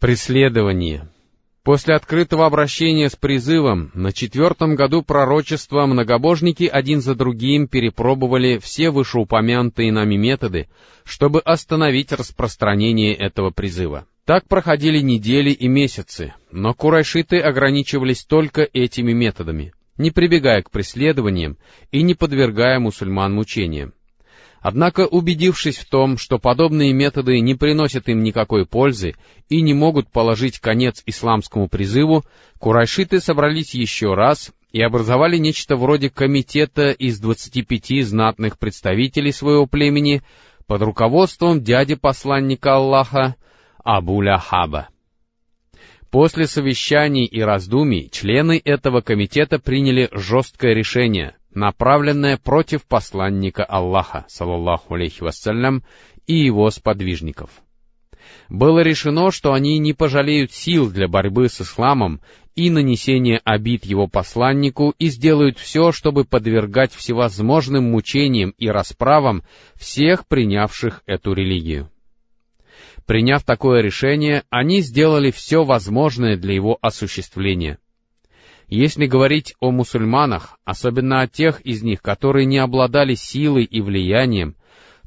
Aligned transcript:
Преследование. 0.00 1.10
После 1.62 1.94
открытого 1.94 2.46
обращения 2.46 3.10
с 3.10 3.16
призывом 3.16 3.90
на 3.92 4.14
четвертом 4.14 4.74
году 4.74 5.02
пророчества 5.02 5.84
многобожники 5.84 6.64
один 6.64 7.02
за 7.02 7.14
другим 7.14 7.68
перепробовали 7.68 8.56
все 8.56 8.90
вышеупомянутые 8.90 9.92
нами 9.92 10.14
методы, 10.14 10.70
чтобы 11.04 11.40
остановить 11.40 12.12
распространение 12.12 13.14
этого 13.14 13.50
призыва. 13.50 14.06
Так 14.24 14.48
проходили 14.48 15.00
недели 15.00 15.50
и 15.50 15.68
месяцы, 15.68 16.32
но 16.50 16.72
курайшиты 16.72 17.38
ограничивались 17.38 18.24
только 18.24 18.66
этими 18.72 19.12
методами, 19.12 19.74
не 19.98 20.10
прибегая 20.10 20.62
к 20.62 20.70
преследованиям 20.70 21.58
и 21.92 22.00
не 22.00 22.14
подвергая 22.14 22.78
мусульман 22.78 23.34
мучениям. 23.34 23.92
Однако, 24.60 25.06
убедившись 25.06 25.78
в 25.78 25.88
том, 25.88 26.18
что 26.18 26.38
подобные 26.38 26.92
методы 26.92 27.40
не 27.40 27.54
приносят 27.54 28.08
им 28.08 28.22
никакой 28.22 28.66
пользы 28.66 29.14
и 29.48 29.62
не 29.62 29.72
могут 29.72 30.10
положить 30.10 30.58
конец 30.58 31.02
исламскому 31.06 31.68
призыву, 31.68 32.24
курайшиты 32.58 33.20
собрались 33.20 33.74
еще 33.74 34.14
раз 34.14 34.52
и 34.70 34.82
образовали 34.82 35.38
нечто 35.38 35.76
вроде 35.76 36.10
комитета 36.10 36.90
из 36.90 37.18
25 37.20 38.06
знатных 38.06 38.58
представителей 38.58 39.32
своего 39.32 39.66
племени 39.66 40.22
под 40.66 40.82
руководством 40.82 41.62
дяди 41.62 41.94
посланника 41.94 42.74
Аллаха 42.74 43.36
Абуля 43.82 44.36
Хаба. 44.36 44.88
После 46.10 46.46
совещаний 46.46 47.24
и 47.24 47.40
раздумий 47.40 48.10
члены 48.10 48.60
этого 48.62 49.00
комитета 49.00 49.58
приняли 49.58 50.10
жесткое 50.12 50.74
решение 50.74 51.34
направленное 51.54 52.36
против 52.36 52.84
посланника 52.84 53.64
Аллаха, 53.64 54.24
саллаллаху 54.28 54.94
алейхи 54.94 55.22
вассалям, 55.22 55.84
и 56.26 56.34
его 56.34 56.70
сподвижников. 56.70 57.50
Было 58.48 58.80
решено, 58.80 59.30
что 59.30 59.52
они 59.52 59.78
не 59.78 59.92
пожалеют 59.92 60.52
сил 60.52 60.90
для 60.90 61.08
борьбы 61.08 61.48
с 61.48 61.60
исламом 61.60 62.20
и 62.54 62.70
нанесения 62.70 63.40
обид 63.44 63.84
его 63.84 64.06
посланнику 64.06 64.94
и 64.98 65.08
сделают 65.08 65.58
все, 65.58 65.92
чтобы 65.92 66.24
подвергать 66.24 66.92
всевозможным 66.92 67.90
мучениям 67.90 68.50
и 68.58 68.68
расправам 68.68 69.42
всех 69.74 70.26
принявших 70.26 71.02
эту 71.06 71.32
религию. 71.32 71.90
Приняв 73.06 73.42
такое 73.44 73.80
решение, 73.80 74.44
они 74.50 74.82
сделали 74.82 75.30
все 75.30 75.64
возможное 75.64 76.36
для 76.36 76.54
его 76.54 76.78
осуществления— 76.80 77.78
если 78.76 79.06
говорить 79.06 79.54
о 79.58 79.72
мусульманах, 79.72 80.58
особенно 80.64 81.20
о 81.20 81.26
тех 81.28 81.60
из 81.62 81.82
них, 81.82 82.00
которые 82.00 82.46
не 82.46 82.58
обладали 82.58 83.14
силой 83.14 83.64
и 83.64 83.80
влиянием, 83.80 84.54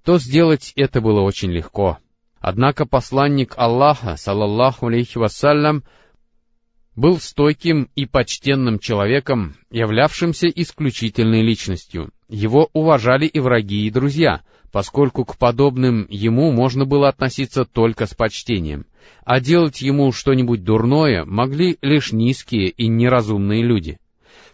то 0.04 0.20
сделать 0.20 0.74
это 0.76 1.00
было 1.00 1.22
очень 1.22 1.52
легко. 1.52 1.98
Однако 2.40 2.86
посланник 2.86 3.54
Аллаха, 3.58 4.18
салаллаху 4.18 4.88
алейхи 4.88 5.18
вассалям, 5.18 5.86
был 6.96 7.20
стойким 7.20 7.90
и 7.96 8.06
почтенным 8.06 8.80
человеком, 8.80 9.56
являвшимся 9.72 10.48
исключительной 10.48 11.42
личностью. 11.42 12.12
Его 12.34 12.72
уважали 12.74 13.28
и 13.28 13.40
враги, 13.40 13.86
и 13.86 13.92
друзья, 13.92 14.42
поскольку 14.72 15.24
к 15.24 15.38
подобным 15.38 16.08
ему 16.10 16.52
можно 16.52 16.84
было 16.84 17.08
относиться 17.10 17.64
только 17.64 18.08
с 18.08 18.16
почтением, 18.16 18.88
а 19.24 19.40
делать 19.40 19.84
ему 19.84 20.12
что-нибудь 20.12 20.64
дурное 20.64 21.26
могли 21.26 21.78
лишь 21.84 22.12
низкие 22.12 22.70
и 22.70 22.88
неразумные 22.88 23.62
люди. 23.62 24.00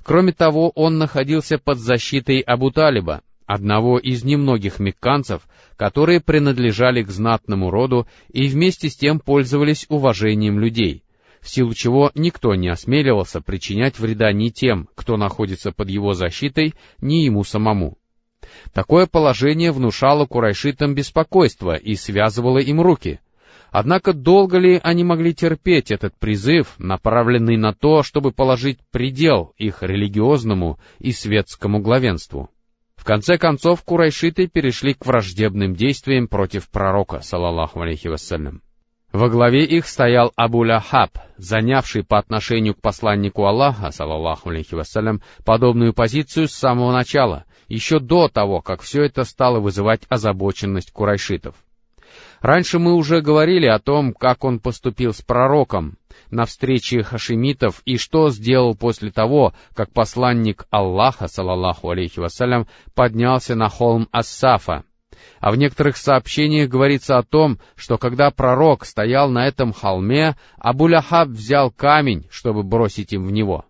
Кроме 0.04 0.34
того, 0.34 0.74
он 0.76 0.98
находился 0.98 1.58
под 1.58 1.78
защитой 1.78 2.42
Абу 2.42 2.70
Талиба, 2.70 3.22
одного 3.46 3.98
из 3.98 4.26
немногих 4.26 4.80
мекканцев, 4.80 5.48
которые 5.78 6.20
принадлежали 6.20 7.02
к 7.02 7.10
знатному 7.10 7.72
роду 7.72 8.08
и 8.34 8.50
вместе 8.50 8.90
с 8.90 8.98
тем 8.98 9.22
пользовались 9.22 9.86
уважением 9.88 10.60
людей, 10.60 11.02
в 11.42 11.50
силу 11.50 11.74
чего 11.74 12.12
никто 12.16 12.56
не 12.56 12.70
осмеливался 12.70 13.42
причинять 13.42 14.00
вреда 14.00 14.32
ни 14.32 14.50
тем, 14.50 14.90
кто 14.96 15.18
находится 15.18 15.72
под 15.72 15.90
его 15.90 16.14
защитой, 16.14 16.74
ни 17.00 17.24
ему 17.24 17.44
самому. 17.44 17.98
Такое 18.74 19.08
положение 19.08 19.72
внушало 19.72 20.26
курайшитам 20.26 20.96
беспокойство 20.96 21.76
и 21.76 21.96
связывало 21.96 22.60
им 22.60 22.82
руки. 22.82 23.20
Однако 23.72 24.14
долго 24.14 24.58
ли 24.58 24.80
они 24.82 25.04
могли 25.04 25.34
терпеть 25.34 25.92
этот 25.92 26.18
призыв, 26.18 26.74
направленный 26.80 27.56
на 27.56 27.74
то, 27.74 28.02
чтобы 28.02 28.32
положить 28.32 28.80
предел 28.92 29.54
их 29.58 29.84
религиозному 29.84 30.80
и 30.98 31.12
светскому 31.12 31.80
главенству? 31.80 32.50
В 32.96 33.06
конце 33.06 33.38
концов, 33.38 33.84
курайшиты 33.84 34.48
перешли 34.48 34.94
к 34.94 35.06
враждебным 35.06 35.76
действиям 35.76 36.28
против 36.28 36.70
пророка, 36.70 37.22
салаллаху 37.22 37.80
алейхи 37.82 38.08
вассалям. 38.08 38.62
Во 39.12 39.28
главе 39.28 39.66
их 39.66 39.88
стоял 39.88 40.32
Абу 40.36 40.64
Ляхаб, 40.64 41.18
занявший 41.38 42.04
по 42.04 42.20
отношению 42.20 42.76
к 42.76 42.82
посланнику 42.82 43.46
Аллаха, 43.46 43.90
салаллаху 43.92 44.50
алейхи 44.50 44.76
вассалям, 44.76 45.22
подобную 45.44 45.94
позицию 45.94 46.48
с 46.48 46.54
самого 46.54 46.92
начала, 46.92 47.46
еще 47.68 48.00
до 48.00 48.28
того, 48.28 48.62
как 48.62 48.82
все 48.82 49.04
это 49.04 49.24
стало 49.24 49.60
вызывать 49.60 50.02
озабоченность 50.10 50.92
курайшитов. 50.92 51.56
Раньше 52.42 52.78
мы 52.78 52.94
уже 52.94 53.22
говорили 53.22 53.66
о 53.66 53.80
том, 53.80 54.14
как 54.14 54.44
он 54.44 54.60
поступил 54.60 55.14
с 55.14 55.22
пророком 55.22 55.98
на 56.30 56.46
встрече 56.46 57.02
хашимитов 57.02 57.82
и 57.86 57.98
что 57.98 58.30
сделал 58.30 58.76
после 58.76 59.12
того, 59.12 59.54
как 59.74 59.92
посланник 59.92 60.66
Аллаха, 60.70 61.28
салаллаху 61.28 61.90
алейхи 61.90 62.20
вассалям, 62.20 62.68
поднялся 62.94 63.56
на 63.56 63.70
холм 63.70 64.08
Ассафа. 64.12 64.84
А 65.40 65.52
в 65.52 65.56
некоторых 65.56 65.98
сообщениях 65.98 66.70
говорится 66.70 67.18
о 67.18 67.24
том, 67.24 67.60
что 67.76 67.98
когда 67.98 68.32
пророк 68.32 68.86
стоял 68.86 69.30
на 69.30 69.48
этом 69.48 69.74
холме, 69.74 70.36
Абу-Ляхаб 70.58 71.30
взял 71.30 71.72
камень, 71.72 72.28
чтобы 72.30 72.64
бросить 72.64 73.14
им 73.14 73.26
в 73.26 73.32
него. 73.32 73.66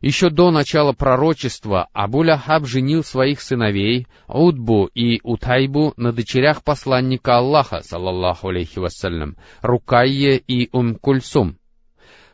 Еще 0.00 0.30
до 0.30 0.50
начала 0.50 0.92
пророчества 0.92 1.88
Абу-Ляхаб 1.92 2.66
женил 2.66 3.02
своих 3.02 3.40
сыновей 3.40 4.06
Удбу 4.28 4.88
и 4.94 5.20
Утайбу 5.24 5.92
на 5.96 6.12
дочерях 6.12 6.62
посланника 6.62 7.38
Аллаха, 7.38 7.82
саллаллаху 7.82 8.48
алейхи 8.48 8.78
вассалям, 8.78 9.36
Рукайе 9.60 10.38
и 10.38 10.68
Ум-Кульсум. 10.72 11.58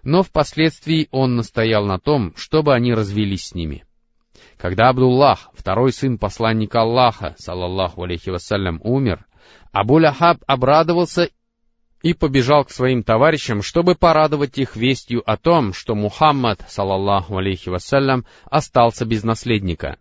Но 0.03 0.23
впоследствии 0.23 1.09
он 1.11 1.37
настоял 1.37 1.87
на 1.87 1.99
том, 1.99 2.35
чтобы 2.37 2.75
они 2.75 2.93
развелись 2.93 3.47
с 3.47 3.55
ними. 3.55 3.85
Когда 4.57 4.89
Абдуллах, 4.89 5.51
второй 5.55 5.93
сын 5.93 6.19
посланника 6.19 6.81
Аллаха, 6.81 7.35
саллаллаху 7.39 8.03
алейхи 8.03 8.31
вассалям, 8.31 8.81
умер, 8.83 9.27
Абу-Ляхаб 9.73 10.39
обрадовался 10.47 11.31
и 12.03 12.13
побежал 12.13 12.65
к 12.65 12.71
своим 12.71 13.03
товарищам, 13.03 13.63
чтобы 13.63 13.95
порадовать 13.95 14.59
их 14.59 14.77
вестью 14.77 15.23
о 15.29 15.37
том, 15.37 15.73
что 15.73 15.95
Мухаммад, 15.95 16.65
салаллаху 16.69 17.39
алейхи 17.39 17.71
вассалям, 17.71 18.27
остался 18.45 19.05
без 19.05 19.25
наследника. 19.25 19.97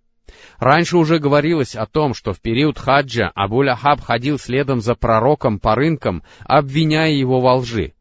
Раньше 0.57 0.97
уже 0.97 1.19
говорилось 1.19 1.75
о 1.75 1.85
том, 1.85 2.13
что 2.13 2.33
в 2.33 2.41
период 2.41 2.77
хаджа 2.77 3.31
Абу-Лахаб 3.35 4.01
ходил 4.01 4.37
следом 4.37 4.81
за 4.81 4.95
пророком 4.95 5.59
по 5.59 5.75
рынкам, 5.75 6.23
обвиняя 6.41 7.11
его 7.11 7.39
во 7.39 7.55
лжи. 7.55 7.93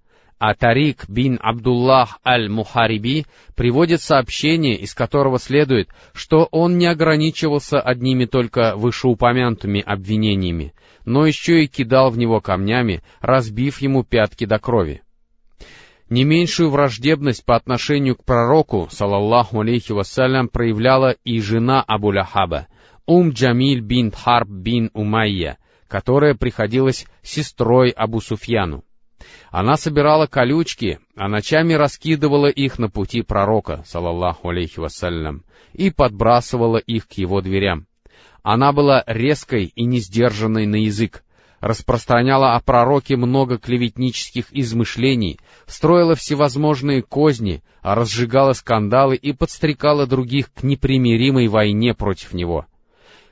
А 0.44 0.56
Тарик 0.56 1.08
бин 1.08 1.38
Абдуллах 1.40 2.18
аль-Мухариби 2.26 3.26
приводит 3.54 4.02
сообщение, 4.02 4.74
из 4.74 4.92
которого 4.92 5.38
следует, 5.38 5.88
что 6.14 6.48
он 6.50 6.78
не 6.78 6.86
ограничивался 6.86 7.80
одними 7.80 8.24
только 8.24 8.74
вышеупомянутыми 8.74 9.80
обвинениями, 9.80 10.74
но 11.04 11.26
еще 11.26 11.62
и 11.62 11.68
кидал 11.68 12.10
в 12.10 12.18
него 12.18 12.40
камнями, 12.40 13.04
разбив 13.20 13.80
ему 13.80 14.02
пятки 14.02 14.44
до 14.44 14.58
крови. 14.58 15.02
Не 16.10 16.24
меньшую 16.24 16.70
враждебность 16.70 17.44
по 17.44 17.54
отношению 17.54 18.16
к 18.16 18.24
пророку, 18.24 18.88
салаллаху 18.90 19.60
алейхи 19.60 19.92
вассалям, 19.92 20.48
проявляла 20.48 21.14
и 21.22 21.40
жена 21.40 21.84
Абу 21.86 22.10
Ляхаба, 22.10 22.66
Ум 23.06 23.30
Джамиль 23.30 23.80
бин 23.80 24.10
Харб 24.10 24.48
бин 24.48 24.90
Умайя, 24.92 25.58
которая 25.86 26.34
приходилась 26.34 27.06
сестрой 27.22 27.90
Абу 27.90 28.20
Суфьяну. 28.20 28.82
Она 29.50 29.76
собирала 29.76 30.26
колючки, 30.26 30.98
а 31.16 31.28
ночами 31.28 31.74
раскидывала 31.74 32.46
их 32.46 32.78
на 32.78 32.88
пути 32.88 33.22
пророка, 33.22 33.82
салаллаху 33.86 34.48
алейхи 34.48 34.80
вассалям, 34.80 35.44
и 35.72 35.90
подбрасывала 35.90 36.78
их 36.78 37.08
к 37.08 37.12
его 37.12 37.40
дверям. 37.40 37.86
Она 38.42 38.72
была 38.72 39.04
резкой 39.06 39.72
и 39.74 39.84
несдержанной 39.84 40.66
на 40.66 40.76
язык, 40.76 41.22
распространяла 41.60 42.56
о 42.56 42.60
пророке 42.60 43.16
много 43.16 43.56
клеветнических 43.56 44.46
измышлений, 44.50 45.38
строила 45.66 46.16
всевозможные 46.16 47.02
козни, 47.02 47.62
разжигала 47.82 48.52
скандалы 48.52 49.14
и 49.14 49.32
подстрекала 49.32 50.06
других 50.06 50.52
к 50.52 50.64
непримиримой 50.64 51.46
войне 51.46 51.94
против 51.94 52.32
него. 52.32 52.66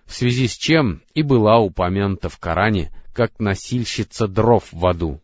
В 0.06 0.14
связи 0.14 0.46
с 0.46 0.56
чем 0.56 1.02
и 1.12 1.22
была 1.22 1.58
упомянута 1.58 2.28
в 2.28 2.38
Коране 2.38 2.92
как 3.12 3.38
носильщица 3.40 4.28
дров 4.28 4.68
в 4.70 4.86
аду. 4.86 5.20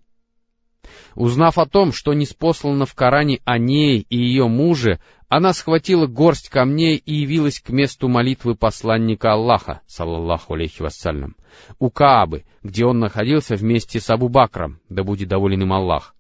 Узнав 1.15 1.59
о 1.59 1.67
том, 1.67 1.93
что 1.93 2.13
не 2.13 2.27
спослано 2.27 2.87
в 2.87 2.95
Коране 2.95 3.41
о 3.45 3.59
ней 3.59 4.07
и 4.09 4.17
ее 4.17 4.49
муже, 4.49 5.01
она 5.29 5.53
схватила 5.53 6.07
горсть 6.07 6.49
камней 6.49 6.97
и 6.97 7.15
явилась 7.15 7.61
к 7.61 7.71
месту 7.71 8.09
молитвы 8.09 8.55
посланника 8.55 9.33
Аллаха, 9.33 9.81
саллаллаху 9.87 10.55
алейхи 10.55 10.83
вассалям, 10.83 11.37
у 11.79 11.91
Каабы, 11.91 12.45
где 12.63 12.85
он 12.85 13.01
находился 13.01 13.57
вместе 13.57 13.99
с 13.99 14.09
Абу 14.11 14.29
Бакром, 14.29 14.81
да 14.89 15.03
будет 15.03 15.29
доволен 15.29 15.63
им 15.63 15.73
Аллах. 15.73 16.15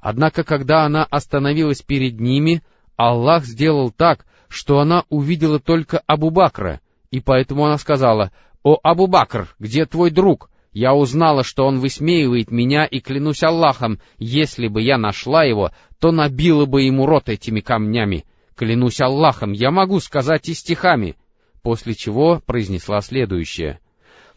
Однако, 0.00 0.44
когда 0.44 0.84
она 0.84 1.04
остановилась 1.04 1.82
перед 1.82 2.20
ними, 2.20 2.62
Аллах 2.96 3.44
сделал 3.44 3.90
так, 3.90 4.24
что 4.48 4.78
она 4.78 5.04
увидела 5.08 5.58
только 5.58 6.02
Абу 6.06 6.30
Бакра, 6.30 6.80
и 7.10 7.20
поэтому 7.20 7.66
она 7.66 7.76
сказала, 7.78 8.30
«О, 8.62 8.78
Абу 8.82 9.08
Бакр, 9.08 9.54
где 9.58 9.84
твой 9.84 10.10
друг? 10.10 10.48
Я 10.74 10.92
узнала, 10.92 11.44
что 11.44 11.66
он 11.66 11.78
высмеивает 11.78 12.50
меня, 12.50 12.84
и 12.84 12.98
клянусь 12.98 13.44
Аллахом, 13.44 14.00
если 14.18 14.66
бы 14.66 14.82
я 14.82 14.98
нашла 14.98 15.44
его, 15.44 15.70
то 16.00 16.10
набила 16.10 16.66
бы 16.66 16.82
ему 16.82 17.06
рот 17.06 17.28
этими 17.28 17.60
камнями. 17.60 18.24
Клянусь 18.56 19.00
Аллахом, 19.00 19.52
я 19.52 19.70
могу 19.70 20.00
сказать 20.00 20.48
и 20.48 20.54
стихами». 20.54 21.16
После 21.62 21.94
чего 21.94 22.42
произнесла 22.44 23.00
следующее. 23.00 23.78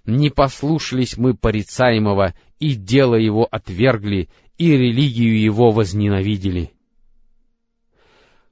«Не 0.05 0.29
послушались 0.29 1.17
мы 1.17 1.33
порицаемого, 1.33 2.35
и 2.59 2.75
дело 2.75 3.15
его 3.15 3.47
отвергли, 3.49 4.29
и 4.59 4.71
религию 4.71 5.41
его 5.41 5.71
возненавидели». 5.71 6.71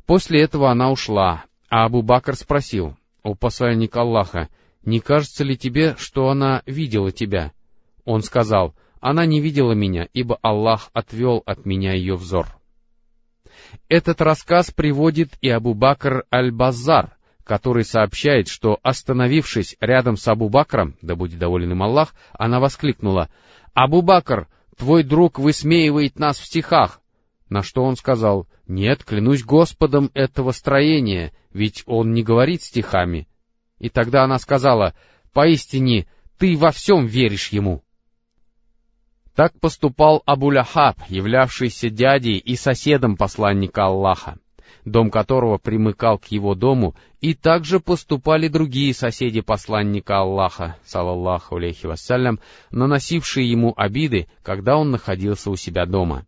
После 0.08 0.42
этого 0.42 0.72
она 0.72 0.92
ушла, 0.92 1.46
а 1.70 1.86
Абу 1.86 2.02
Бакр 2.02 2.36
спросил, 2.36 2.98
«О 3.22 3.36
посланник 3.36 3.96
Аллаха, 3.96 4.50
не 4.84 5.00
кажется 5.00 5.44
ли 5.44 5.56
тебе, 5.56 5.96
что 5.98 6.30
она 6.30 6.64
видела 6.66 7.12
тебя?» 7.12 7.54
Он 8.06 8.22
сказал, 8.22 8.76
«Она 9.02 9.26
не 9.26 9.42
видела 9.42 9.74
меня, 9.74 10.08
ибо 10.14 10.38
Аллах 10.42 10.90
отвел 10.94 11.44
от 11.46 11.66
меня 11.66 11.94
ее 11.94 12.16
взор». 12.16 12.48
Этот 13.90 14.22
рассказ 14.22 14.72
приводит 14.72 15.34
и 15.42 15.50
Абу 15.50 15.74
Бакр 15.74 16.26
аль-Базар, 16.32 17.18
который 17.44 17.84
сообщает, 17.84 18.48
что, 18.48 18.80
остановившись 18.82 19.76
рядом 19.80 20.18
с 20.18 20.28
Абу 20.28 20.50
Бакром, 20.50 20.96
да 21.02 21.16
будет 21.16 21.40
доволен 21.40 21.72
им 21.72 21.84
Аллах, 21.84 22.14
она 22.34 22.60
воскликнула, 22.60 23.30
«Абу 23.74 24.02
Бакр, 24.02 24.48
твой 24.78 25.04
друг 25.04 25.38
высмеивает 25.40 26.18
нас 26.18 26.40
в 26.40 26.46
стихах!» 26.46 27.02
На 27.50 27.62
что 27.62 27.84
он 27.84 27.96
сказал, 27.96 28.48
«Нет, 28.68 29.04
клянусь 29.04 29.44
Господом 29.44 30.10
этого 30.14 30.52
строения, 30.52 31.34
ведь 31.54 31.84
он 31.86 32.14
не 32.14 32.24
говорит 32.24 32.64
стихами». 32.64 33.28
И 33.78 33.90
тогда 33.90 34.24
она 34.24 34.40
сказала, 34.40 34.96
«Поистине, 35.34 36.08
ты 36.40 36.58
во 36.58 36.72
всем 36.72 37.06
веришь 37.06 37.50
ему». 37.50 37.85
Так 39.36 39.52
поступал 39.60 40.24
Абу-Ляхаб, 40.26 40.96
являвшийся 41.10 41.90
дядей 41.90 42.38
и 42.38 42.56
соседом 42.56 43.18
посланника 43.18 43.88
Аллаха, 43.88 44.38
дом 44.86 45.12
которого 45.12 45.58
примыкал 45.58 46.18
к 46.18 46.28
его 46.28 46.56
дому, 46.56 46.96
и 47.20 47.34
также 47.34 47.82
поступали 47.82 48.48
другие 48.48 48.94
соседи 48.94 49.42
посланника 49.42 50.20
Аллаха, 50.20 50.78
салаллаху 50.86 51.58
алейхи 51.58 51.86
вассалям, 51.86 52.40
наносившие 52.72 53.50
ему 53.50 53.74
обиды, 53.76 54.30
когда 54.42 54.78
он 54.78 54.92
находился 54.92 55.50
у 55.50 55.58
себя 55.58 55.86
дома. 55.86 56.26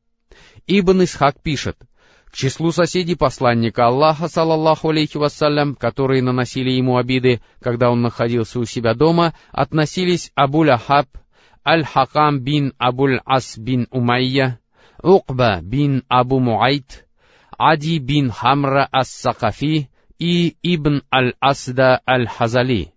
Ибн 0.67 1.05
Исхак 1.05 1.41
пишет, 1.41 1.77
к 2.25 2.35
числу 2.35 2.73
соседей 2.73 3.15
посланника 3.15 3.87
Аллаха, 3.87 4.27
салаллаху 4.27 4.89
алейхи 4.89 5.15
вассалям, 5.15 5.75
которые 5.75 6.21
наносили 6.21 6.71
ему 6.71 6.97
обиды, 6.97 7.39
когда 7.61 7.89
он 7.89 8.01
находился 8.01 8.59
у 8.59 8.65
себя 8.65 8.93
дома, 8.95 9.33
относились 9.53 10.33
Абу-Ляхаб, 11.67 12.07
Аль-Хакам 12.07 12.39
бин 12.39 12.73
Абуль-Ас 12.77 13.57
бин 13.57 13.87
Умайя, 13.91 14.59
Укба 15.03 15.59
бин 15.61 16.03
Абу 16.07 16.39
Муайт, 16.39 17.05
Ади 17.57 17.99
бин 17.99 18.31
Хамра 18.31 18.87
ас-Сакафи 18.91 19.89
и 20.17 20.55
Ибн 20.63 21.03
Аль-Асда 21.13 22.01
Аль-Хазали. 22.07 22.93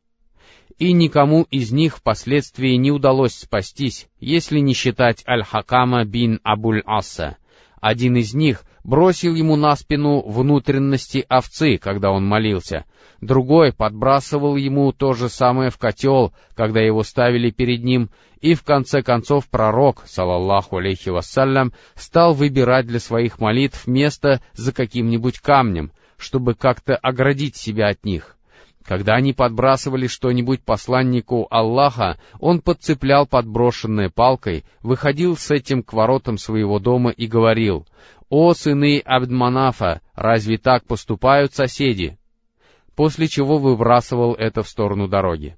И 0.79 0.93
никому 0.93 1.47
из 1.51 1.73
них 1.73 1.97
впоследствии 1.97 2.77
не 2.77 2.91
удалось 2.91 3.35
спастись, 3.35 4.09
если 4.21 4.61
не 4.61 4.75
считать 4.75 5.25
Аль-Хакама 5.27 6.05
бин 6.05 6.41
Абуль-Аса. 6.45 7.37
Один 7.81 8.17
из 8.17 8.35
них 8.35 8.63
бросил 8.85 9.35
ему 9.35 9.57
на 9.57 9.75
спину 9.77 10.23
внутренности 10.27 11.25
овцы, 11.29 11.79
когда 11.79 12.11
он 12.11 12.27
молился. 12.27 12.85
Другой 13.21 13.73
подбрасывал 13.73 14.57
ему 14.57 14.93
то 14.93 15.13
же 15.13 15.29
самое 15.29 15.71
в 15.71 15.79
котел, 15.79 16.33
когда 16.55 16.81
его 16.81 17.03
ставили 17.03 17.51
перед 17.51 17.85
ним, 17.85 18.11
и 18.41 18.55
в 18.55 18.63
конце 18.63 19.03
концов 19.03 19.49
пророк, 19.49 20.05
салаллаху 20.07 20.79
алейхи 20.79 21.11
вассалям, 21.11 21.73
стал 21.95 22.33
выбирать 22.33 22.87
для 22.87 22.99
своих 22.99 23.39
молитв 23.39 23.87
место 23.87 24.41
за 24.55 24.73
каким-нибудь 24.73 25.41
камнем, 25.41 25.93
чтобы 26.17 26.55
как-то 26.55 26.97
оградить 26.97 27.57
себя 27.57 27.89
от 27.89 28.05
них. 28.05 28.37
Когда 28.87 29.15
они 29.15 29.35
подбрасывали 29.35 30.07
что-нибудь 30.07 30.63
посланнику 30.63 31.47
Аллаха, 31.51 32.19
он 32.41 32.61
подцеплял 32.61 33.27
подброшенное 33.27 34.09
палкой, 34.09 34.65
выходил 34.83 35.37
с 35.37 35.51
этим 35.51 35.83
к 35.83 35.93
воротам 35.93 36.39
своего 36.39 36.79
дома 36.79 37.11
и 37.11 37.27
говорил, 37.27 37.87
«О, 38.31 38.55
сыны 38.55 39.03
Абдманафа, 39.05 40.01
разве 40.15 40.57
так 40.57 40.87
поступают 40.87 41.53
соседи?» 41.53 42.17
После 42.95 43.27
чего 43.29 43.59
выбрасывал 43.59 44.35
это 44.35 44.63
в 44.63 44.69
сторону 44.69 45.09
дороги. 45.09 45.57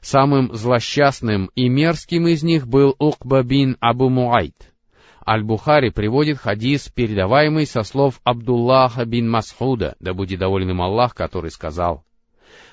Самым 0.00 0.52
злосчастным 0.52 1.50
и 1.54 1.68
мерзким 1.68 2.26
из 2.26 2.42
них 2.42 2.66
был 2.66 2.94
Укба 2.98 3.42
бин 3.42 3.76
Абу 3.80 4.08
Муайт. 4.08 4.72
Аль-Бухари 5.26 5.90
приводит 5.90 6.38
хадис, 6.38 6.88
передаваемый 6.88 7.66
со 7.66 7.82
слов 7.82 8.20
Абдуллаха 8.24 9.04
бин 9.04 9.30
Масхуда, 9.30 9.96
да 10.00 10.12
будет 10.12 10.40
доволен 10.40 10.70
им 10.70 10.82
Аллах, 10.82 11.14
который 11.14 11.50
сказал, 11.50 12.04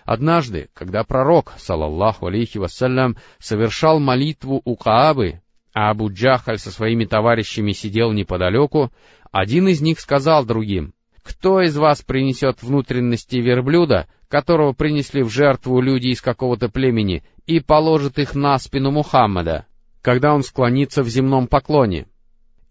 Однажды, 0.03 0.69
когда 0.73 1.03
пророк, 1.03 1.53
салаллаху 1.57 2.27
алейхи 2.27 2.57
вассалям, 2.57 3.17
совершал 3.39 3.99
молитву 3.99 4.61
у 4.65 4.75
Каабы, 4.75 5.41
а 5.73 5.89
Абу 5.89 6.11
Джахаль 6.11 6.57
со 6.57 6.71
своими 6.71 7.05
товарищами 7.05 7.71
сидел 7.71 8.11
неподалеку, 8.11 8.91
один 9.31 9.67
из 9.67 9.81
них 9.81 9.99
сказал 9.99 10.45
другим, 10.45 10.93
«Кто 11.23 11.61
из 11.61 11.77
вас 11.77 12.01
принесет 12.01 12.61
внутренности 12.61 13.37
верблюда, 13.37 14.07
которого 14.27 14.73
принесли 14.73 15.23
в 15.23 15.29
жертву 15.29 15.79
люди 15.81 16.07
из 16.07 16.21
какого-то 16.21 16.69
племени, 16.69 17.23
и 17.45 17.59
положит 17.59 18.17
их 18.17 18.33
на 18.33 18.57
спину 18.57 18.91
Мухаммада, 18.91 19.65
когда 20.01 20.33
он 20.33 20.43
склонится 20.43 21.03
в 21.03 21.09
земном 21.09 21.47
поклоне. 21.47 22.07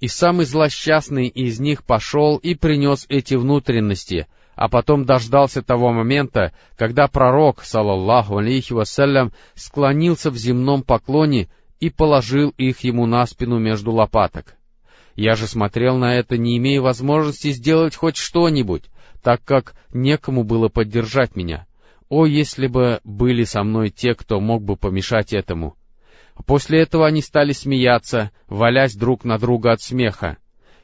И 0.01 0.09
самый 0.09 0.47
злосчастный 0.47 1.29
из 1.29 1.61
них 1.61 1.85
пошел 1.85 2.39
и 2.39 2.55
принес 2.55 3.05
эти 3.11 3.35
внутренности, 3.35 4.27
а 4.55 4.69
потом 4.69 5.05
дождался 5.05 5.63
того 5.63 5.93
момента, 5.93 6.53
когда 6.77 7.07
пророк, 7.09 7.63
салаллаху 7.63 8.39
алейхи 8.39 8.73
вассалям, 8.73 9.33
склонился 9.55 10.31
в 10.31 10.37
земном 10.37 10.83
поклоне 10.83 11.49
и 11.81 11.91
положил 11.91 12.51
их 12.57 12.81
ему 12.81 13.07
на 13.07 13.27
спину 13.27 13.59
между 13.59 13.93
лопаток. 13.93 14.57
Я 15.17 15.35
же 15.35 15.47
смотрел 15.47 15.97
на 15.97 16.15
это, 16.15 16.39
не 16.39 16.57
имея 16.59 16.81
возможности 16.81 17.51
сделать 17.51 17.97
хоть 17.97 18.17
что-нибудь, 18.17 18.85
так 19.23 19.43
как 19.45 19.75
некому 19.93 20.45
было 20.45 20.69
поддержать 20.69 21.37
меня. 21.37 21.67
О, 22.09 22.27
если 22.27 22.67
бы 22.67 23.01
были 23.05 23.45
со 23.45 23.63
мной 23.63 23.91
те, 23.91 24.15
кто 24.15 24.41
мог 24.41 24.63
бы 24.63 24.77
помешать 24.77 25.33
этому! 25.33 25.77
После 26.47 26.81
этого 26.81 27.07
они 27.07 27.23
стали 27.23 27.53
смеяться, 27.53 28.31
валясь 28.47 28.95
друг 28.95 29.25
на 29.25 29.39
друга 29.39 29.73
от 29.73 29.83
смеха. 29.83 30.39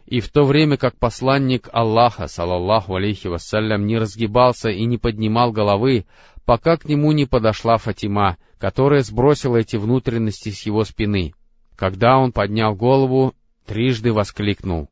И 0.04 0.20
в 0.20 0.28
то 0.28 0.44
время 0.44 0.76
как 0.76 0.96
посланник 0.98 1.68
Аллаха, 1.72 2.28
салаллаху 2.28 2.94
алейхи 2.94 3.26
вассалям, 3.26 3.86
не 3.86 3.98
разгибался 3.98 4.68
и 4.68 4.84
не 4.84 4.98
поднимал 4.98 5.50
головы, 5.50 6.04
пока 6.46 6.78
к 6.78 6.86
нему 6.86 7.12
не 7.12 7.26
подошла 7.26 7.76
Фатима, 7.76 8.38
которая 8.58 9.02
сбросила 9.02 9.56
эти 9.58 9.76
внутренности 9.76 10.48
с 10.50 10.62
его 10.62 10.84
спины. 10.84 11.34
Когда 11.76 12.16
он 12.16 12.32
поднял 12.32 12.74
голову, 12.74 13.34
трижды 13.66 14.12
воскликнул. 14.12 14.88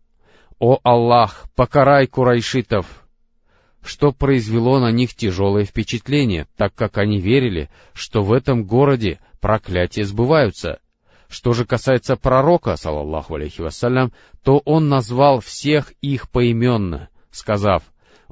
«О 0.58 0.78
Аллах, 0.82 1.46
покарай 1.54 2.06
курайшитов!» 2.06 3.00
что 3.86 4.12
произвело 4.12 4.80
на 4.80 4.90
них 4.90 5.14
тяжелое 5.14 5.66
впечатление, 5.66 6.48
так 6.56 6.74
как 6.74 6.96
они 6.96 7.20
верили, 7.20 7.68
что 7.92 8.22
в 8.22 8.32
этом 8.32 8.64
городе 8.64 9.20
проклятия 9.40 10.04
сбываются. 10.04 10.80
Что 11.28 11.52
же 11.52 11.66
касается 11.66 12.16
пророка, 12.16 12.76
салаллаху 12.76 13.34
алейхи 13.34 13.60
вассалям, 13.60 14.12
то 14.42 14.62
он 14.64 14.88
назвал 14.88 15.40
всех 15.40 15.92
их 16.00 16.30
поименно, 16.30 17.10
сказав, 17.30 17.82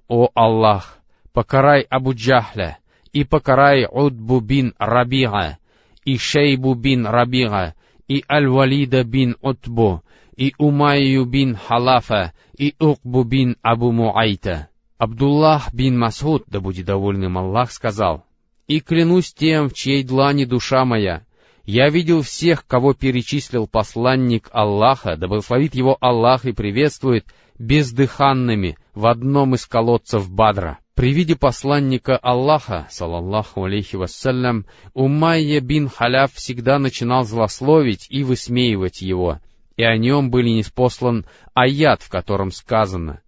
«О 0.09 0.31
Аллах, 0.35 0.99
покарай 1.35 1.83
Абу 1.83 2.15
Джахля, 2.15 2.79
и 3.13 3.25
покарай 3.25 3.87
Удбу 3.91 4.41
бин 4.41 4.75
Рабига, 4.79 5.59
и 6.05 6.17
Шейбу 6.17 6.75
бин 6.75 7.07
Рабига, 7.07 7.75
и 8.09 8.25
Аль-Валида 8.29 9.05
бин 9.05 9.37
Утбу, 9.41 10.03
и 10.37 10.55
Умайю 10.59 11.25
бин 11.25 11.57
Халафа, 11.57 12.33
и 12.57 12.75
Укбу 12.79 13.25
бин 13.25 13.57
Абу 13.63 13.93
Муайта». 13.93 14.69
Абдуллах 14.99 15.75
бин 15.75 15.99
Масуд, 15.99 16.45
да 16.47 16.61
будет 16.61 16.87
довольным 16.87 17.37
Аллах, 17.37 17.73
сказал, 17.73 18.25
«И 18.69 18.79
клянусь 18.79 19.35
тем, 19.35 19.69
в 19.69 19.75
чьей 19.75 20.05
длани 20.05 20.45
душа 20.45 20.85
моя, 20.85 21.27
я 21.65 21.91
видел 21.91 22.23
всех, 22.23 22.65
кого 22.67 22.95
перечислил 22.95 23.67
посланник 23.67 24.49
Аллаха, 24.53 25.17
да 25.17 25.27
благословит 25.27 25.75
его 25.75 25.97
Аллах 26.01 26.45
и 26.45 26.53
приветствует, 26.53 27.27
бездыханными 27.59 28.77
в 28.95 29.07
одном 29.07 29.57
из 29.57 29.67
колодцев 29.67 30.31
Бадра. 30.31 30.79
При 30.95 31.15
виде 31.15 31.37
посланника 31.37 32.19
Аллаха, 32.19 32.87
салаллаху 32.91 33.65
алейхи 33.65 33.97
вассалям, 33.97 34.67
Умайя 34.93 35.61
бин 35.61 35.89
Халяв 35.89 36.35
всегда 36.35 36.79
начинал 36.79 37.25
злословить 37.25 38.07
и 38.11 38.23
высмеивать 38.23 39.01
его, 39.01 39.41
и 39.77 39.85
о 39.85 39.97
нем 39.97 40.31
были 40.31 40.51
неспослан 40.51 41.25
аят, 41.55 42.03
в 42.03 42.11
котором 42.11 42.51
сказано 42.53 43.23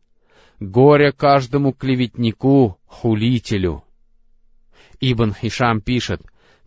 «Горе 0.61 1.11
каждому 1.13 1.73
клеветнику, 1.73 2.79
хулителю». 2.87 3.83
Ибн 5.01 5.33
Хишам 5.33 5.81
пишет, 5.81 6.21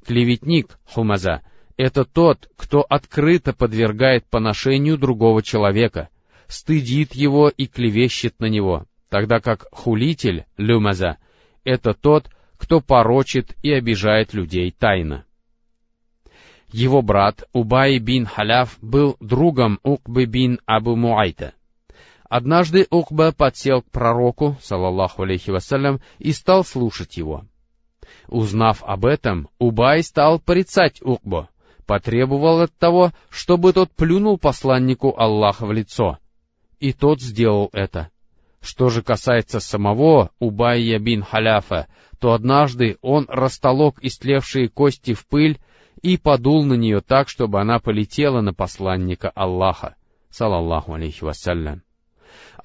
клеветник, 0.04 0.80
хумаза, 0.84 1.42
это 1.78 2.06
тот, 2.06 2.50
кто 2.56 2.82
открыто 2.82 3.54
подвергает 3.54 4.26
поношению 4.26 4.98
другого 4.98 5.44
человека, 5.44 6.10
стыдит 6.48 7.14
его 7.14 7.50
и 7.50 7.68
клевещет 7.68 8.40
на 8.40 8.48
него, 8.48 8.88
тогда 9.10 9.40
как 9.40 9.68
хулитель, 9.72 10.46
люмаза, 10.58 11.18
это 11.64 11.94
тот, 11.94 12.30
кто 12.58 12.82
порочит 12.82 13.56
и 13.64 13.72
обижает 13.72 14.34
людей 14.34 14.72
тайно. 14.72 15.26
Его 16.72 17.02
брат 17.02 17.44
Убай 17.54 17.98
бин 18.00 18.26
Халяв 18.26 18.78
был 18.82 19.16
другом 19.20 19.80
Укбы 19.84 20.26
бин 20.26 20.60
Абу 20.66 20.96
Муайта. 20.96 21.54
Однажды 22.30 22.88
Укба 22.90 23.32
подсел 23.32 23.82
к 23.82 23.90
пророку, 23.90 24.58
салаллаху 24.62 25.24
алейхи 25.24 25.50
вассалям, 25.50 26.02
и 26.20 26.34
стал 26.34 26.66
слушать 26.66 27.16
его. 27.16 27.46
Узнав 28.28 28.84
об 28.84 29.06
этом, 29.06 29.48
Убай 29.60 30.04
стал 30.04 30.40
порицать 30.40 31.02
Укбу, 31.02 31.48
потребовал 31.86 32.62
от 32.62 32.74
того, 32.78 33.12
чтобы 33.30 33.72
тот 33.72 33.90
плюнул 33.92 34.38
посланнику 34.38 35.18
Аллаха 35.18 35.66
в 35.66 35.72
лицо. 35.72 36.18
И 36.80 36.92
тот 36.92 37.22
сделал 37.22 37.70
это. 37.72 38.12
Что 38.62 38.90
же 38.90 39.02
касается 39.02 39.60
самого 39.60 40.32
Убайя 40.40 41.00
бин 41.00 41.24
Халяфа, 41.24 41.88
то 42.20 42.34
однажды 42.34 42.98
он 43.02 43.26
растолок 43.30 44.00
истлевшие 44.02 44.70
кости 44.70 45.14
в 45.14 45.28
пыль 45.28 45.60
и 46.02 46.18
подул 46.18 46.64
на 46.64 46.74
нее 46.74 47.02
так, 47.02 47.30
чтобы 47.30 47.60
она 47.60 47.80
полетела 47.80 48.42
на 48.42 48.54
посланника 48.54 49.30
Аллаха, 49.30 49.96
салаллаху 50.30 50.94
алейхи 50.94 51.24
вассалям. 51.24 51.84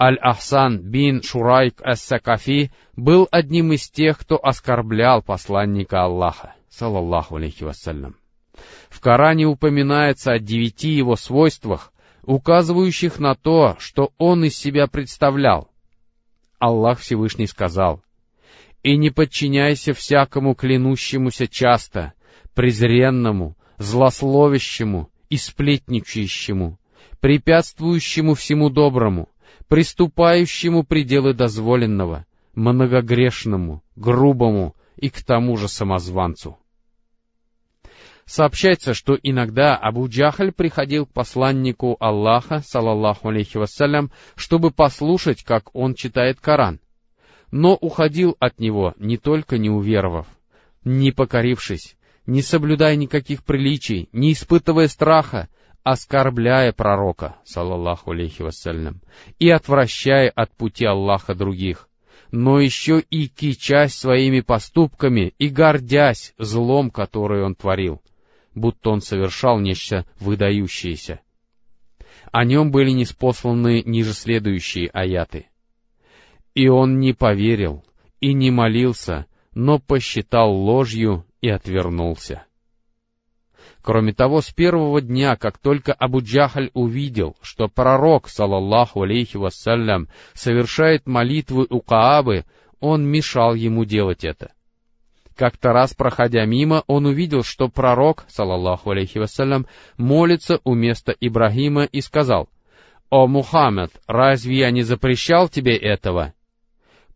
Аль-Ахсан 0.01 0.79
бин 0.79 1.23
Шурайк 1.23 1.81
ас-Сакафи 1.83 2.73
был 2.97 3.29
одним 3.31 3.73
из 3.73 3.89
тех, 3.91 4.19
кто 4.19 4.39
оскорблял 4.43 5.23
посланника 5.23 6.03
Аллаха, 6.03 6.55
салаллаху 6.69 7.37
алейхи 7.37 7.65
вассалям. 7.65 8.17
В 8.89 9.01
Коране 9.01 9.47
упоминается 9.47 10.33
о 10.33 10.39
девяти 10.39 10.91
его 10.91 11.17
свойствах, 11.17 11.93
указывающих 12.23 13.19
на 13.19 13.35
то, 13.35 13.77
что 13.79 14.13
он 14.19 14.45
из 14.45 14.57
себя 14.57 14.87
представлял. 14.87 15.72
Аллах 16.62 17.00
Всевышний 17.00 17.49
сказал, 17.49 18.04
«И 18.85 18.97
не 18.97 19.11
подчиняйся 19.11 19.95
всякому 19.95 20.54
клянущемуся 20.54 21.49
часто, 21.49 22.12
презренному, 22.54 23.57
злословящему 23.78 25.11
и 25.28 25.38
сплетничающему, 25.38 26.78
препятствующему 27.19 28.35
всему 28.35 28.71
доброму, 28.71 29.28
приступающему 29.66 30.85
пределы 30.85 31.35
дозволенного, 31.35 32.26
многогрешному, 32.54 33.83
грубому 33.97 34.76
и 34.95 35.11
к 35.11 35.21
тому 35.25 35.57
же 35.57 35.66
самозванцу. 35.66 36.59
Сообщается, 38.26 38.95
что 38.95 39.19
иногда 39.21 39.76
Абу 39.76 40.09
Джахаль 40.09 40.52
приходил 40.52 41.07
к 41.07 41.12
посланнику 41.12 41.97
Аллаха, 41.99 42.62
салаллаху 42.64 43.29
алейхи 43.29 43.57
вассалям, 43.57 44.11
чтобы 44.37 44.71
послушать, 44.71 45.43
как 45.43 45.75
он 45.75 45.95
читает 45.95 46.41
Коран, 46.41 46.81
но 47.50 47.75
уходил 47.75 48.37
от 48.38 48.59
него 48.61 48.95
не 48.97 49.17
только 49.17 49.59
не 49.59 49.71
уверовав, 49.71 50.26
не 50.85 51.11
покорившись, 51.11 51.97
не 52.26 52.43
соблюдая 52.43 52.97
никаких 52.97 53.45
приличий, 53.45 54.09
не 54.12 54.33
испытывая 54.33 54.88
страха, 54.88 55.49
оскорбляя 55.83 56.73
пророка, 56.73 57.37
салаллаху 57.45 58.12
алейхи 58.12 58.43
вассалям, 58.43 59.00
и 59.41 59.50
отвращая 59.50 60.31
от 60.31 60.52
пути 60.52 60.85
Аллаха 60.85 61.35
других, 61.35 61.88
но 62.31 62.61
еще 62.61 63.00
и 63.00 63.26
кичась 63.26 63.95
своими 63.95 64.41
поступками 64.41 65.35
и 65.38 65.49
гордясь 65.49 66.35
злом, 66.38 66.91
которое 66.91 67.45
он 67.45 67.57
творил, 67.57 68.00
будто 68.54 68.90
он 68.90 69.00
совершал 69.00 69.59
нечто 69.59 70.06
выдающееся. 70.21 71.21
О 72.30 72.44
нем 72.44 72.71
были 72.71 72.90
неспосланы 72.90 73.82
ниже 73.85 74.12
следующие 74.12 74.88
аяты. 74.88 75.47
«И 76.54 76.68
он 76.68 76.99
не 76.99 77.12
поверил, 77.12 77.85
и 78.21 78.32
не 78.35 78.50
молился, 78.50 79.26
но 79.54 79.78
посчитал 79.78 80.52
ложью 80.52 81.26
и 81.40 81.49
отвернулся». 81.49 82.44
Кроме 83.82 84.12
того, 84.12 84.40
с 84.40 84.52
первого 84.52 85.00
дня, 85.00 85.37
как 85.37 85.59
только 85.59 85.92
Абу 85.92 86.21
Джахаль 86.21 86.71
увидел, 86.73 87.37
что 87.42 87.66
пророк, 87.66 88.28
салаллаху 88.28 89.02
алейхи 89.02 89.37
вассалям, 89.37 90.09
совершает 90.35 91.06
молитвы 91.06 91.66
у 91.68 91.80
Каабы, 91.80 92.44
он 92.78 93.04
мешал 93.04 93.54
ему 93.54 93.85
делать 93.85 94.25
это. 94.25 94.52
Как-то 95.43 95.73
раз, 95.73 95.93
проходя 95.93 96.45
мимо, 96.45 96.85
он 96.87 97.05
увидел, 97.05 97.43
что 97.43 97.67
пророк, 97.67 98.27
салаллаху 98.29 98.91
алейхи 98.93 99.19
вассалям, 99.19 99.67
молится 99.97 100.61
у 100.63 100.75
места 100.75 101.13
Ибрагима 101.19 101.83
и 101.83 102.01
сказал, 102.01 102.49
«О, 103.11 103.27
Мухаммед, 103.27 103.91
разве 104.07 104.59
я 104.59 104.71
не 104.71 104.83
запрещал 104.83 105.49
тебе 105.49 105.77
этого?» 105.77 106.33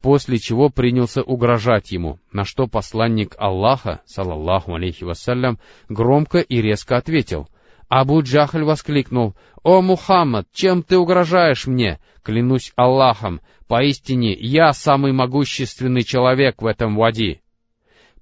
после 0.00 0.38
чего 0.38 0.70
принялся 0.70 1.22
угрожать 1.22 1.92
ему, 1.92 2.18
на 2.32 2.44
что 2.44 2.66
посланник 2.66 3.36
Аллаха, 3.38 4.00
салаллаху 4.06 4.74
алейхи 4.74 5.04
вассалям, 5.04 5.60
громко 5.88 6.38
и 6.38 6.60
резко 6.60 6.96
ответил. 6.96 7.48
Абу 7.88 8.22
Джахаль 8.22 8.64
воскликнул, 8.64 9.36
«О, 9.62 9.82
Мухаммад, 9.82 10.48
чем 10.52 10.82
ты 10.82 10.98
угрожаешь 10.98 11.68
мне? 11.68 12.00
Клянусь 12.24 12.72
Аллахом, 12.74 13.40
поистине 13.68 14.32
я 14.32 14.72
самый 14.72 15.12
могущественный 15.12 16.02
человек 16.02 16.60
в 16.60 16.66
этом 16.66 16.96
вади». 16.96 17.40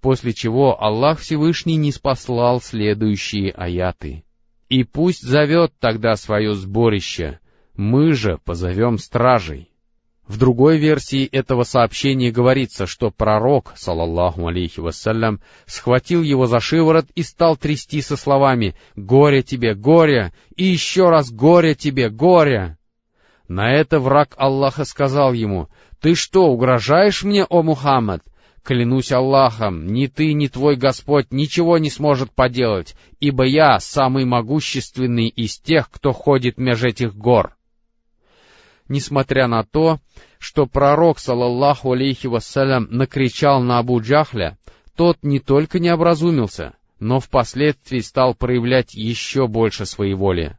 После 0.05 0.35
чего 0.35 0.79
Аллах 0.83 1.21
Всевышний 1.21 1.77
не 1.77 1.91
спаслал 1.91 2.61
следующие 2.61 3.53
аяты. 3.53 4.23
«И 4.69 4.85
пусть 4.85 5.23
зовет 5.23 5.73
тогда 5.81 6.15
свое 6.17 6.55
сборище, 6.55 7.41
мы 7.75 8.13
же 8.13 8.39
позовем 8.45 8.99
стражей». 8.99 9.71
В 10.29 10.37
другой 10.37 10.77
версии 10.77 11.25
этого 11.25 11.63
сообщения 11.63 12.31
говорится, 12.31 12.85
что 12.87 13.11
пророк, 13.11 13.73
салаллаху 13.77 14.47
алейхи 14.47 14.81
вассалям, 14.81 15.41
схватил 15.65 16.23
его 16.23 16.47
за 16.47 16.61
шиворот 16.61 17.07
и 17.15 17.23
стал 17.23 17.57
трясти 17.57 18.03
со 18.03 18.19
словами 18.19 18.75
«Горе 18.97 19.43
тебе, 19.43 19.75
горе! 19.75 20.35
И 20.55 20.65
еще 20.65 21.09
раз 21.09 21.33
горе 21.33 21.75
тебе, 21.75 22.11
горе!» 22.11 22.77
На 23.49 23.73
это 23.73 24.01
враг 24.01 24.35
Аллаха 24.37 24.85
сказал 24.85 25.33
ему 25.33 25.71
«Ты 25.99 26.15
что, 26.15 26.45
угрожаешь 26.49 27.23
мне, 27.23 27.45
о 27.45 27.63
Мухаммад? 27.63 28.21
Клянусь 28.65 29.13
Аллахом, 29.13 29.93
ни 29.93 30.07
ты, 30.07 30.33
ни 30.33 30.49
твой 30.49 30.77
Господь 30.77 31.31
ничего 31.31 31.79
не 31.79 31.91
сможет 31.91 32.33
поделать, 32.33 32.97
ибо 33.21 33.45
я 33.45 33.79
самый 33.79 34.25
могущественный 34.25 35.29
из 35.29 35.59
тех, 35.59 35.91
кто 35.91 36.13
ходит 36.13 36.59
меж 36.59 36.83
этих 36.83 37.15
гор» 37.15 37.57
несмотря 38.89 39.47
на 39.47 39.65
то, 39.65 39.99
что 40.39 40.67
пророк, 40.67 41.19
салаллаху 41.19 41.93
алейхи 41.93 42.27
вассалям, 42.27 42.87
накричал 42.91 43.63
на 43.63 43.79
Абу 43.79 44.01
Джахля, 44.01 44.59
тот 44.97 45.19
не 45.23 45.41
только 45.41 45.79
не 45.79 45.91
образумился, 45.91 46.75
но 47.01 47.21
впоследствии 47.21 48.01
стал 48.01 48.35
проявлять 48.35 48.95
еще 48.95 49.47
больше 49.49 49.87
своеволия. 49.87 50.59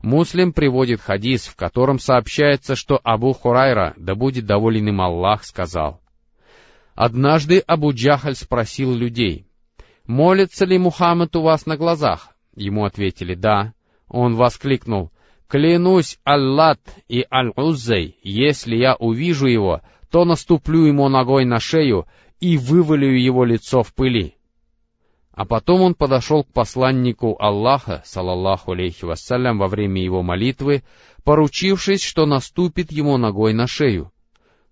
Муслим 0.00 0.52
приводит 0.52 1.00
хадис, 1.00 1.46
в 1.46 1.56
котором 1.56 1.98
сообщается, 1.98 2.76
что 2.76 3.00
Абу 3.02 3.32
Хурайра, 3.32 3.94
да 3.96 4.14
будет 4.14 4.46
доволен 4.46 4.88
им 4.88 5.00
Аллах, 5.00 5.44
сказал. 5.44 6.00
Однажды 7.00 7.60
Абу 7.60 7.92
Джахаль 7.92 8.34
спросил 8.34 8.92
людей, 8.92 9.46
«Молится 10.08 10.64
ли 10.64 10.78
Мухаммад 10.78 11.36
у 11.36 11.42
вас 11.42 11.64
на 11.64 11.76
глазах?» 11.76 12.30
Ему 12.56 12.84
ответили 12.86 13.36
«Да». 13.36 13.72
Он 14.08 14.34
воскликнул, 14.34 15.12
Клянусь 15.46 16.18
Аллат 16.24 16.80
и 17.06 17.24
Аль-Уззой, 17.30 18.16
если 18.24 18.74
я 18.74 18.96
увижу 18.96 19.46
его, 19.46 19.80
то 20.10 20.24
наступлю 20.24 20.86
ему 20.86 21.08
ногой 21.08 21.44
на 21.44 21.60
шею 21.60 22.08
и 22.40 22.58
вывалю 22.58 23.16
его 23.16 23.44
лицо 23.44 23.84
в 23.84 23.94
пыли. 23.94 24.34
А 25.30 25.44
потом 25.44 25.82
он 25.82 25.94
подошел 25.94 26.42
к 26.42 26.52
посланнику 26.52 27.36
Аллаха, 27.38 28.02
салаллаху 28.06 28.72
алейхи 28.72 29.04
вассалям, 29.04 29.58
во 29.60 29.68
время 29.68 30.02
его 30.02 30.24
молитвы, 30.24 30.82
поручившись, 31.22 32.02
что 32.02 32.26
наступит 32.26 32.90
ему 32.90 33.16
ногой 33.18 33.52
на 33.52 33.68
шею. 33.68 34.10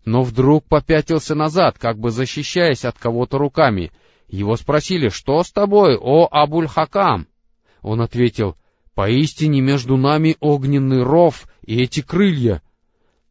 Но 0.06 0.22
вдруг 0.22 0.64
попятился 0.64 1.34
назад, 1.34 1.78
как 1.78 1.98
бы 1.98 2.10
защищаясь 2.10 2.86
от 2.86 2.96
кого-то 2.96 3.36
руками. 3.36 3.92
Его 4.28 4.56
спросили, 4.56 5.10
что 5.10 5.42
с 5.42 5.52
тобой, 5.52 5.98
о 6.00 6.26
Абуль-Хакам? 6.32 7.26
Он 7.82 8.00
ответил, 8.00 8.56
Поистине 8.96 9.60
между 9.60 9.98
нами 9.98 10.36
огненный 10.40 11.02
ров 11.02 11.46
и 11.60 11.82
эти 11.82 12.00
крылья. 12.00 12.62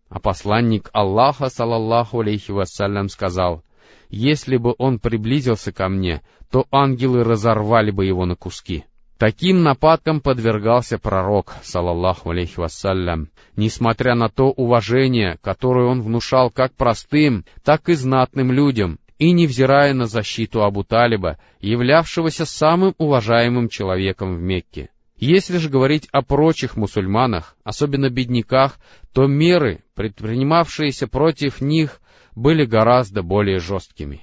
А 0.10 0.20
посланник 0.20 0.91
Аллаха, 0.94 1.50
салаллаху 1.50 2.20
алейхи 2.20 2.51
вассалям, 2.51 3.10
сказал, 3.10 3.63
если 4.10 4.58
бы 4.58 4.75
он 4.77 5.00
приблизился 5.00 5.72
ко 5.72 5.89
мне, 5.89 6.22
то 6.51 6.67
ангелы 6.70 7.24
разорвали 7.24 7.89
бы 7.89 8.05
его 8.05 8.27
на 8.27 8.36
куски. 8.36 8.86
Таким 9.17 9.63
нападкам 9.63 10.19
подвергался 10.19 10.98
пророк, 10.98 11.53
салаллаху 11.63 12.31
алейхи 12.31 12.60
вассалям, 12.60 13.29
несмотря 13.55 14.13
на 14.13 14.27
то 14.27 14.50
уважение, 14.50 15.38
которое 15.41 15.88
он 15.88 16.01
внушал 16.01 16.51
как 16.51 16.74
простым, 16.74 17.45
так 17.63 17.88
и 17.88 17.93
знатным 17.93 18.51
людям, 18.51 19.00
и 19.17 19.31
невзирая 19.31 19.93
на 19.93 20.05
защиту 20.07 20.63
Абу 20.63 20.84
Талиба, 20.84 21.38
являвшегося 21.62 22.45
самым 22.45 22.93
уважаемым 22.98 23.69
человеком 23.69 24.36
в 24.36 24.41
Мекке. 24.41 24.89
Если 25.17 25.60
же 25.60 25.69
говорить 25.69 26.10
о 26.12 26.22
прочих 26.22 26.75
мусульманах, 26.75 27.55
особенно 27.63 28.10
бедняках, 28.10 28.77
то 29.13 29.27
меры, 29.27 29.86
предпринимавшиеся 29.95 31.07
против 31.07 31.62
них, 31.62 32.01
были 32.36 32.65
гораздо 32.65 33.24
более 33.24 33.60
жесткими. 33.60 34.22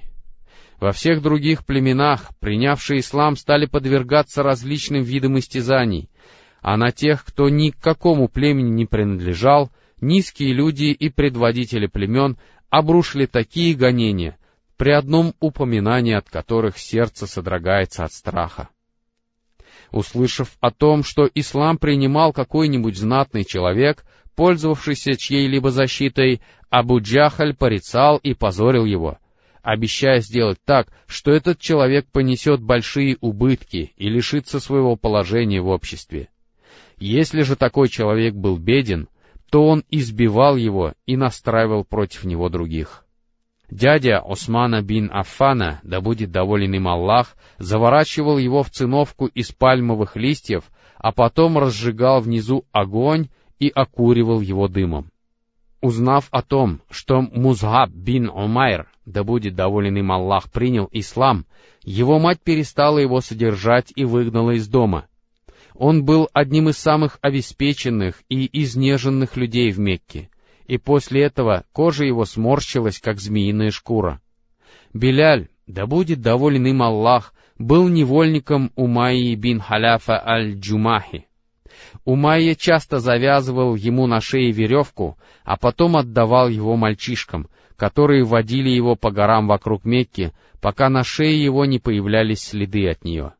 Во 0.83 0.91
всех 0.91 1.21
других 1.21 1.65
племенах, 1.65 2.31
принявшие 2.41 2.99
ислам, 2.99 3.37
стали 3.37 3.67
подвергаться 3.67 4.43
различным 4.43 5.01
видам 5.01 5.39
истязаний, 5.39 6.09
а 6.61 6.75
на 6.75 6.91
тех, 6.91 7.23
кто 7.23 7.47
ни 7.47 7.69
к 7.69 7.79
какому 7.79 8.27
племени 8.27 8.69
не 8.69 8.85
принадлежал, 8.85 9.71
низкие 10.01 10.51
люди 10.51 10.87
и 10.87 11.07
предводители 11.07 11.87
племен 11.87 12.37
обрушили 12.69 13.27
такие 13.27 13.75
гонения, 13.75 14.37
при 14.75 14.91
одном 14.91 15.35
упоминании 15.39 16.15
от 16.15 16.29
которых 16.29 16.77
сердце 16.77 17.27
содрогается 17.27 18.03
от 18.03 18.11
страха. 18.11 18.67
Услышав 19.89 20.57
о 20.59 20.69
том, 20.69 21.05
что 21.05 21.29
ислам 21.33 21.77
принимал 21.77 22.33
какой-нибудь 22.33 22.97
знатный 22.97 23.45
человек, 23.45 24.03
пользовавшийся 24.35 25.15
чьей-либо 25.15 25.71
защитой, 25.71 26.41
Абу 26.69 26.99
Джахаль 26.99 27.55
порицал 27.55 28.17
и 28.17 28.33
позорил 28.33 28.83
его, 28.83 29.17
обещая 29.63 30.19
сделать 30.19 30.59
так, 30.63 30.89
что 31.07 31.31
этот 31.31 31.57
человек 31.57 32.05
понесет 32.11 32.61
большие 32.61 33.17
убытки 33.21 33.93
и 33.95 34.09
лишится 34.09 34.59
своего 34.59 34.95
положения 34.95 35.61
в 35.61 35.69
обществе. 35.69 36.29
Если 36.97 37.41
же 37.41 37.55
такой 37.55 37.89
человек 37.89 38.35
был 38.35 38.57
беден, 38.57 39.07
то 39.49 39.65
он 39.65 39.83
избивал 39.89 40.57
его 40.57 40.93
и 41.05 41.15
настраивал 41.15 41.85
против 41.85 42.25
него 42.25 42.49
других. 42.49 43.05
Дядя 43.69 44.19
Османа 44.19 44.81
бин 44.81 45.09
Аффана, 45.11 45.79
да 45.83 46.01
будет 46.01 46.31
доволен 46.31 46.73
им 46.73 46.87
Аллах, 46.87 47.35
заворачивал 47.57 48.37
его 48.37 48.61
в 48.61 48.69
циновку 48.69 49.27
из 49.27 49.51
пальмовых 49.51 50.15
листьев, 50.15 50.65
а 50.97 51.11
потом 51.11 51.57
разжигал 51.57 52.21
внизу 52.21 52.65
огонь 52.71 53.29
и 53.59 53.69
окуривал 53.69 54.41
его 54.41 54.67
дымом. 54.67 55.09
Узнав 55.81 56.27
о 56.31 56.41
том, 56.41 56.81
что 56.89 57.21
Музгаб 57.21 57.89
бин 57.89 58.29
Умайр, 58.29 58.87
да 59.05 59.23
будет 59.23 59.55
доволен 59.55 59.97
им 59.97 60.11
Аллах, 60.11 60.51
принял 60.51 60.87
ислам, 60.91 61.45
его 61.83 62.19
мать 62.19 62.41
перестала 62.41 62.99
его 62.99 63.21
содержать 63.21 63.91
и 63.95 64.05
выгнала 64.05 64.51
из 64.51 64.67
дома. 64.67 65.07
Он 65.73 66.05
был 66.05 66.29
одним 66.33 66.69
из 66.69 66.77
самых 66.77 67.17
обеспеченных 67.21 68.21
и 68.29 68.49
изнеженных 68.61 69.35
людей 69.35 69.71
в 69.71 69.79
Мекке, 69.79 70.29
и 70.67 70.77
после 70.77 71.23
этого 71.23 71.65
кожа 71.71 72.05
его 72.05 72.25
сморщилась, 72.25 72.99
как 72.99 73.19
змеиная 73.19 73.71
шкура. 73.71 74.21
Беляль, 74.93 75.49
да 75.67 75.87
будет 75.87 76.21
доволен 76.21 76.67
им 76.67 76.83
Аллах, 76.83 77.33
был 77.57 77.87
невольником 77.87 78.71
Умайи 78.75 79.35
бин 79.35 79.59
Халяфа 79.59 80.21
аль-Джумахи. 80.25 81.27
Умайя 82.05 82.55
часто 82.55 82.99
завязывал 82.99 83.75
ему 83.75 84.07
на 84.07 84.21
шее 84.21 84.51
веревку, 84.51 85.17
а 85.43 85.57
потом 85.57 85.97
отдавал 85.97 86.49
его 86.49 86.75
мальчишкам, 86.75 87.47
которые 87.83 88.23
водили 88.23 88.69
его 88.69 88.95
по 88.95 89.11
горам 89.11 89.45
вокруг 89.45 89.83
Мекки, 89.83 90.31
пока 90.61 90.87
на 90.87 91.03
шее 91.03 91.43
его 91.43 91.65
не 91.65 91.79
появлялись 91.79 92.39
следы 92.39 92.87
от 92.87 93.03
нее. 93.03 93.33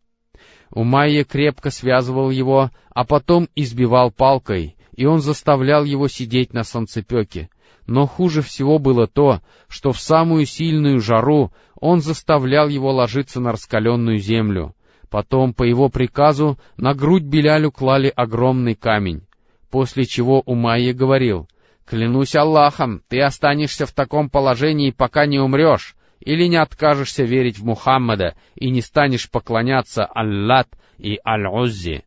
Умайя 0.69 1.23
крепко 1.23 1.69
связывал 1.69 2.29
его, 2.29 2.69
а 2.89 3.05
потом 3.05 3.47
избивал 3.55 4.11
палкой, 4.11 4.75
и 4.97 5.05
он 5.05 5.21
заставлял 5.21 5.85
его 5.85 6.09
сидеть 6.09 6.51
на 6.51 6.65
солнцепеке. 6.65 7.49
Но 7.87 8.05
хуже 8.05 8.41
всего 8.41 8.79
было 8.79 9.07
то, 9.07 9.39
что 9.69 9.93
в 9.93 9.99
самую 10.01 10.45
сильную 10.45 10.99
жару 10.99 11.53
он 11.79 12.01
заставлял 12.01 12.67
его 12.67 12.91
ложиться 12.91 13.39
на 13.39 13.53
раскаленную 13.53 14.17
землю. 14.17 14.75
Потом, 15.09 15.53
по 15.53 15.63
его 15.63 15.87
приказу, 15.87 16.59
на 16.75 16.93
грудь 16.93 17.23
Белялю 17.23 17.71
клали 17.71 18.11
огромный 18.13 18.75
камень, 18.75 19.21
после 19.69 20.03
чего 20.03 20.41
Умайя 20.41 20.93
говорил, 20.93 21.47
Клянусь 21.85 22.35
Аллахом, 22.35 23.01
ты 23.09 23.21
останешься 23.21 23.85
в 23.85 23.91
таком 23.91 24.29
положении, 24.29 24.91
пока 24.91 25.25
не 25.25 25.39
умрешь, 25.39 25.95
или 26.19 26.45
не 26.45 26.55
откажешься 26.55 27.23
верить 27.23 27.59
в 27.59 27.65
Мухаммада 27.65 28.35
и 28.55 28.69
не 28.69 28.81
станешь 28.81 29.29
поклоняться 29.29 30.05
Аллат 30.05 30.69
и 30.97 31.19
Аль-Уззи. 31.25 32.03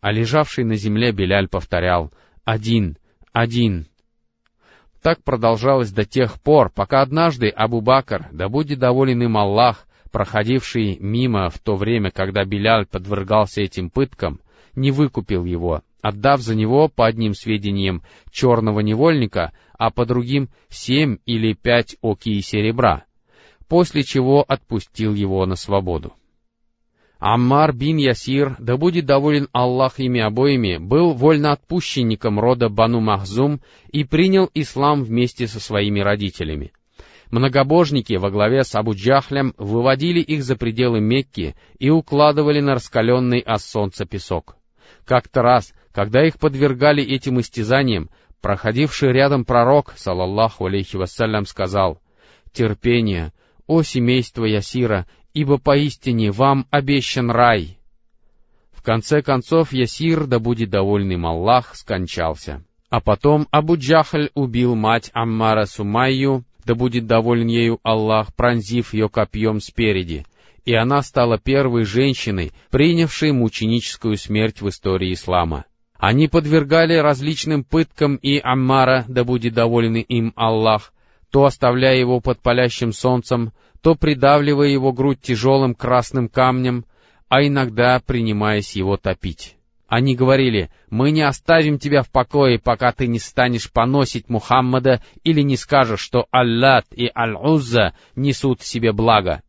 А 0.00 0.12
лежавший 0.12 0.64
на 0.64 0.76
земле 0.76 1.12
Беляль 1.12 1.48
повторял 1.48 2.12
«Один, 2.44 2.96
один». 3.32 3.86
Так 5.02 5.22
продолжалось 5.22 5.92
до 5.92 6.04
тех 6.04 6.40
пор, 6.40 6.70
пока 6.70 7.02
однажды 7.02 7.48
Абу 7.48 7.80
Бакр, 7.80 8.26
да 8.32 8.48
будет 8.48 8.78
доволен 8.78 9.22
им 9.22 9.36
Аллах, 9.36 9.86
проходивший 10.10 10.98
мимо 10.98 11.50
в 11.50 11.58
то 11.58 11.76
время, 11.76 12.10
когда 12.10 12.44
Беляль 12.44 12.86
подвергался 12.86 13.60
этим 13.60 13.90
пыткам, 13.90 14.40
не 14.74 14.90
выкупил 14.90 15.44
его, 15.44 15.82
отдав 16.00 16.40
за 16.40 16.54
него, 16.54 16.88
по 16.88 17.06
одним 17.06 17.34
сведениям, 17.34 18.02
черного 18.30 18.80
невольника, 18.80 19.52
а 19.78 19.90
по 19.90 20.06
другим 20.06 20.48
семь 20.68 21.18
или 21.26 21.52
пять 21.52 21.96
оки 22.00 22.40
серебра, 22.40 23.04
после 23.68 24.02
чего 24.02 24.44
отпустил 24.46 25.14
его 25.14 25.44
на 25.46 25.56
свободу. 25.56 26.14
Аммар 27.18 27.72
бин 27.72 27.96
Ясир, 27.96 28.56
да 28.58 28.76
будет 28.76 29.06
доволен 29.06 29.48
Аллах 29.52 29.98
ими 29.98 30.20
обоими, 30.20 30.76
был 30.76 31.14
вольноотпущенником 31.14 32.38
рода 32.38 32.68
Бану 32.68 33.00
Махзум 33.00 33.60
и 33.90 34.04
принял 34.04 34.50
ислам 34.52 35.02
вместе 35.02 35.46
со 35.46 35.58
своими 35.58 36.00
родителями. 36.00 36.72
Многобожники 37.30 38.14
во 38.14 38.30
главе 38.30 38.64
с 38.64 38.74
Абу 38.74 38.94
Джахлем 38.94 39.54
выводили 39.56 40.20
их 40.20 40.44
за 40.44 40.56
пределы 40.56 41.00
Мекки 41.00 41.56
и 41.78 41.90
укладывали 41.90 42.60
на 42.60 42.74
раскаленный 42.74 43.40
от 43.40 43.62
солнца 43.62 44.04
песок. 44.04 44.55
Как-то 45.06 45.42
раз, 45.42 45.72
когда 45.92 46.26
их 46.26 46.38
подвергали 46.38 47.02
этим 47.02 47.40
истязаниям, 47.40 48.10
проходивший 48.40 49.12
рядом 49.12 49.44
пророк, 49.44 49.94
салаллаху 49.96 50.66
алейхи 50.66 50.96
вассалям, 50.96 51.46
сказал, 51.46 52.00
«Терпение, 52.52 53.32
о 53.68 53.82
семейство 53.82 54.44
Ясира, 54.44 55.06
ибо 55.32 55.58
поистине 55.58 56.32
вам 56.32 56.66
обещан 56.70 57.30
рай». 57.30 57.78
В 58.72 58.82
конце 58.82 59.22
концов 59.22 59.72
Ясир, 59.72 60.26
да 60.26 60.40
будет 60.40 60.70
довольным 60.70 61.24
Аллах, 61.24 61.76
скончался. 61.76 62.64
А 62.90 63.00
потом 63.00 63.46
Абу 63.52 63.76
Джахаль 63.76 64.30
убил 64.34 64.74
мать 64.74 65.10
Аммара 65.12 65.66
Сумайю, 65.66 66.44
да 66.64 66.74
будет 66.74 67.06
доволен 67.06 67.46
ею 67.46 67.78
Аллах, 67.84 68.34
пронзив 68.34 68.92
ее 68.92 69.08
копьем 69.08 69.60
спереди— 69.60 70.26
и 70.66 70.74
она 70.74 71.00
стала 71.00 71.38
первой 71.38 71.84
женщиной, 71.84 72.52
принявшей 72.70 73.30
мученическую 73.30 74.18
смерть 74.18 74.60
в 74.60 74.68
истории 74.68 75.12
ислама. 75.12 75.64
Они 75.96 76.28
подвергали 76.28 76.94
различным 76.94 77.64
пыткам 77.64 78.16
и 78.16 78.38
Аммара, 78.42 79.04
да 79.08 79.24
будет 79.24 79.54
доволен 79.54 79.94
им 79.94 80.32
Аллах, 80.36 80.92
то 81.30 81.44
оставляя 81.44 81.96
его 81.96 82.20
под 82.20 82.42
палящим 82.42 82.92
солнцем, 82.92 83.52
то 83.80 83.94
придавливая 83.94 84.68
его 84.68 84.92
грудь 84.92 85.20
тяжелым 85.22 85.74
красным 85.74 86.28
камнем, 86.28 86.84
а 87.28 87.46
иногда 87.46 88.00
принимаясь 88.04 88.74
его 88.74 88.96
топить. 88.96 89.54
Они 89.86 90.16
говорили, 90.16 90.70
«Мы 90.90 91.12
не 91.12 91.22
оставим 91.22 91.78
тебя 91.78 92.02
в 92.02 92.10
покое, 92.10 92.58
пока 92.58 92.90
ты 92.90 93.06
не 93.06 93.20
станешь 93.20 93.70
поносить 93.70 94.28
Мухаммада 94.28 95.00
или 95.22 95.42
не 95.42 95.56
скажешь, 95.56 96.00
что 96.00 96.26
Аллат 96.32 96.86
и 96.90 97.08
Аль-Узза 97.14 97.94
несут 98.16 98.62
в 98.62 98.66
себе 98.66 98.92
благо» 98.92 99.42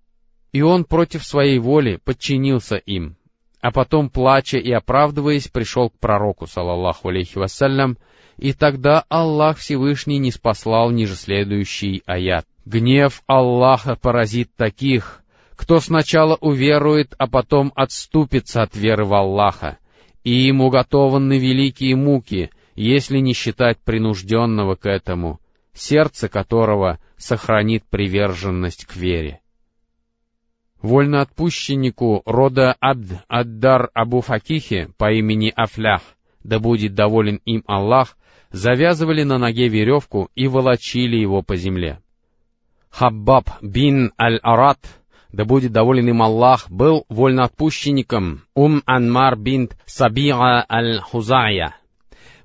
и 0.52 0.62
он 0.62 0.86
против 0.86 1.24
своей 1.24 1.60
воли 1.60 2.00
подчинился 2.04 2.78
им, 2.78 3.18
а 3.62 3.72
потом, 3.72 4.10
плача 4.10 4.58
и 4.58 4.72
оправдываясь, 4.72 5.48
пришел 5.48 5.90
к 5.90 6.00
пророку, 6.00 6.48
салаллаху 6.48 7.10
алейхи 7.10 7.38
вассалям, 7.38 7.98
и 8.38 8.54
тогда 8.54 9.04
Аллах 9.10 9.58
Всевышний 9.58 10.20
не 10.20 10.32
спаслал 10.32 10.92
ниже 10.92 11.16
следующий 11.16 12.04
аят. 12.06 12.46
«Гнев 12.66 13.24
Аллаха 13.26 13.96
поразит 13.96 14.52
таких, 14.56 15.24
кто 15.56 15.80
сначала 15.80 16.36
уверует, 16.36 17.16
а 17.18 17.28
потом 17.28 17.72
отступится 17.76 18.62
от 18.62 18.76
веры 18.76 19.06
в 19.06 19.14
Аллаха, 19.14 19.78
и 20.24 20.32
ему 20.32 20.70
готованы 20.70 21.40
великие 21.40 21.96
муки, 21.96 22.52
если 22.76 23.18
не 23.20 23.34
считать 23.34 23.80
принужденного 23.80 24.76
к 24.76 24.86
этому, 24.86 25.40
сердце 25.74 26.30
которого 26.30 27.00
сохранит 27.18 27.86
приверженность 27.90 28.86
к 28.86 28.96
вере 28.96 29.42
вольноотпущеннику 30.82 32.22
рода 32.26 32.76
Абд 32.80 33.24
Аддар 33.28 33.90
Абу 33.94 34.22
Факихи 34.22 34.90
по 34.98 35.12
имени 35.12 35.52
Афлях, 35.56 36.02
да 36.44 36.60
будет 36.60 36.94
доволен 36.94 37.42
им 37.46 37.64
Аллах, 37.68 38.18
завязывали 38.52 39.24
на 39.24 39.38
ноге 39.38 39.68
веревку 39.68 40.30
и 40.36 40.48
волочили 40.48 41.18
его 41.18 41.42
по 41.42 41.56
земле. 41.56 42.00
Хаббаб 42.90 43.50
бин 43.62 44.14
Аль-Арат, 44.20 44.80
да 45.32 45.46
будет 45.46 45.72
доволен 45.72 46.08
им 46.08 46.22
Аллах, 46.22 46.70
был 46.70 47.06
вольноотпущенником 47.10 48.44
Ум 48.56 48.82
Анмар 48.86 49.36
бинт 49.36 49.78
Сабиа 49.86 50.66
аль-Хузая. 50.70 51.76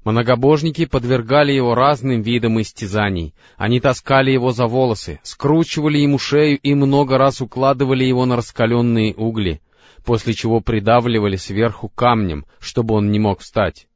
Многобожники 0.05 0.85
подвергали 0.85 1.53
его 1.53 1.77
разным 1.77 2.23
видам 2.23 2.61
истязаний. 2.61 3.35
Они 3.57 3.79
таскали 3.79 4.33
его 4.33 4.51
за 4.51 4.67
волосы, 4.67 5.21
скручивали 5.23 5.99
ему 5.99 6.19
шею 6.19 6.59
и 6.59 6.75
много 6.75 7.19
раз 7.19 7.41
укладывали 7.41 8.05
его 8.05 8.27
на 8.27 8.35
раскаленные 8.37 9.15
угли, 9.15 9.61
после 10.05 10.35
чего 10.35 10.61
придавливали 10.61 11.37
сверху 11.37 11.88
камнем, 11.88 12.47
чтобы 12.59 12.95
он 12.95 13.12
не 13.12 13.21
мог 13.21 13.41
встать. 13.41 13.87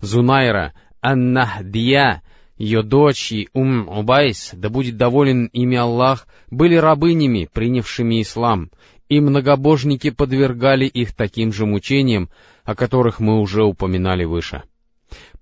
Зунайра, 0.00 0.74
Аннахдия, 1.00 2.22
ее 2.58 2.82
дочь 2.82 3.32
и 3.32 3.48
Ум 3.54 3.88
Убайс, 3.88 4.50
да 4.52 4.68
будет 4.68 4.98
доволен 4.98 5.46
ими 5.46 5.78
Аллах, 5.78 6.26
были 6.50 6.74
рабынями, 6.74 7.48
принявшими 7.50 8.20
ислам, 8.20 8.70
и 9.08 9.18
многобожники 9.20 10.10
подвергали 10.10 10.84
их 10.84 11.14
таким 11.14 11.54
же 11.54 11.64
мучениям, 11.64 12.28
о 12.64 12.74
которых 12.74 13.18
мы 13.18 13.40
уже 13.40 13.64
упоминали 13.64 14.24
выше. 14.24 14.64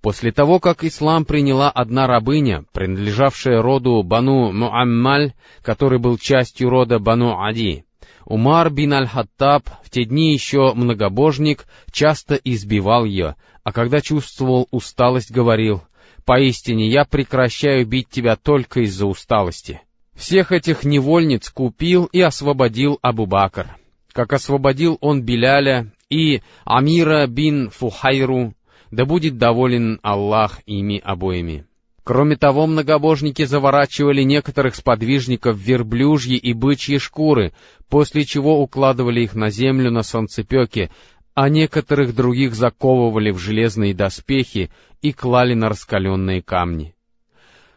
После 0.01 0.31
того, 0.31 0.59
как 0.59 0.83
ислам 0.83 1.25
приняла 1.25 1.69
одна 1.69 2.07
рабыня, 2.07 2.65
принадлежавшая 2.71 3.61
роду 3.61 4.03
Бану 4.03 4.51
Муаммаль, 4.51 5.33
который 5.61 5.99
был 5.99 6.17
частью 6.17 6.69
рода 6.69 6.99
Бану 6.99 7.41
Ади, 7.41 7.85
Умар 8.27 8.69
бин 8.69 8.93
Аль-Хаттаб, 8.93 9.69
в 9.83 9.89
те 9.89 10.03
дни 10.03 10.33
еще 10.33 10.73
многобожник, 10.73 11.65
часто 11.91 12.35
избивал 12.35 13.05
ее, 13.05 13.35
а 13.63 13.71
когда 13.71 14.01
чувствовал 14.01 14.67
усталость, 14.71 15.31
говорил, 15.31 15.81
«Поистине 16.25 16.89
я 16.89 17.05
прекращаю 17.05 17.87
бить 17.87 18.09
тебя 18.09 18.35
только 18.35 18.81
из-за 18.81 19.05
усталости». 19.05 19.81
Всех 20.13 20.51
этих 20.51 20.83
невольниц 20.83 21.49
купил 21.49 22.05
и 22.05 22.19
освободил 22.19 22.99
Абу-Бакр. 23.01 23.67
Как 24.11 24.33
освободил 24.33 24.97
он 24.99 25.21
Беляля 25.21 25.93
и 26.09 26.41
Амира 26.65 27.27
бин 27.27 27.69
Фухайру, 27.69 28.53
да 28.91 29.05
будет 29.05 29.37
доволен 29.37 29.99
Аллах 30.01 30.59
ими 30.65 31.01
обоими. 31.03 31.65
Кроме 32.07 32.37
того, 32.37 32.67
многобожники 32.67 33.43
заворачивали 33.43 34.23
некоторых 34.23 34.75
сподвижников 34.75 35.57
в 35.57 35.59
верблюжьи 35.59 36.37
и 36.37 36.53
бычьи 36.53 36.99
шкуры, 36.99 37.51
после 37.89 38.23
чего 38.23 38.61
укладывали 38.61 39.21
их 39.21 39.35
на 39.35 39.49
землю 39.49 39.91
на 39.91 40.03
солнцепеке, 40.03 40.89
а 41.33 41.49
некоторых 41.49 42.15
других 42.15 42.55
заковывали 42.55 43.31
в 43.31 43.39
железные 43.39 43.93
доспехи 43.93 44.71
и 45.01 45.11
клали 45.11 45.53
на 45.53 45.67
раскаленные 45.67 46.41
камни. 46.41 46.95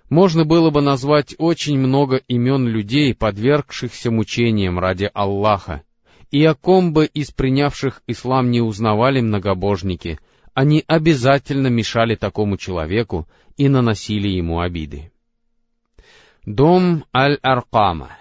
Можно 0.09 0.45
было 0.45 0.71
бы 0.71 0.81
назвать 0.81 1.35
очень 1.39 1.79
много 1.79 2.21
имен 2.29 2.69
людей, 2.69 3.15
подвергшихся 3.15 4.13
мучениям 4.13 4.79
ради 4.79 5.11
Аллаха, 5.13 5.83
и 6.31 6.45
о 6.45 6.55
ком 6.55 6.93
бы 6.93 7.07
из 7.07 7.33
принявших 7.33 8.03
ислам 8.07 8.53
не 8.53 8.61
узнавали 8.61 9.21
многобожники— 9.21 10.21
они 10.55 10.85
обязательно 10.87 11.69
мешали 11.69 12.15
такому 12.15 12.57
человеку 12.57 13.29
и 13.57 13.69
наносили 13.69 14.29
ему 14.29 14.61
обиды. 14.61 15.13
Дом 16.45 17.05
Аль-Аркама 17.15 18.17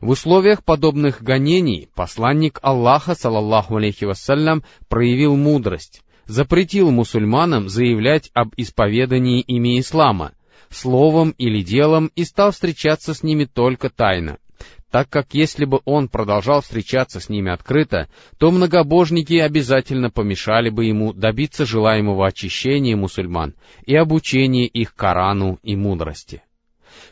В 0.00 0.10
условиях 0.10 0.64
подобных 0.64 1.22
гонений 1.22 1.88
посланник 1.94 2.58
Аллаха, 2.62 3.14
салаллаху 3.14 3.76
алейхи 3.76 4.04
вассалям, 4.04 4.64
проявил 4.88 5.36
мудрость, 5.36 6.02
запретил 6.26 6.90
мусульманам 6.90 7.68
заявлять 7.68 8.30
об 8.34 8.52
исповедании 8.56 9.40
ими 9.40 9.78
ислама, 9.78 10.32
словом 10.68 11.30
или 11.38 11.62
делом 11.62 12.10
и 12.14 12.24
стал 12.24 12.50
встречаться 12.50 13.14
с 13.14 13.22
ними 13.22 13.44
только 13.44 13.90
тайно— 13.90 14.38
так 14.90 15.08
как 15.08 15.34
если 15.34 15.64
бы 15.64 15.80
он 15.84 16.08
продолжал 16.08 16.62
встречаться 16.62 17.20
с 17.20 17.28
ними 17.28 17.52
открыто, 17.52 18.08
то 18.38 18.50
многобожники 18.50 19.34
обязательно 19.34 20.10
помешали 20.10 20.68
бы 20.68 20.84
ему 20.84 21.12
добиться 21.12 21.64
желаемого 21.64 22.26
очищения 22.26 22.96
мусульман 22.96 23.54
и 23.86 23.94
обучения 23.94 24.66
их 24.66 24.94
Корану 24.94 25.58
и 25.62 25.76
мудрости. 25.76 26.42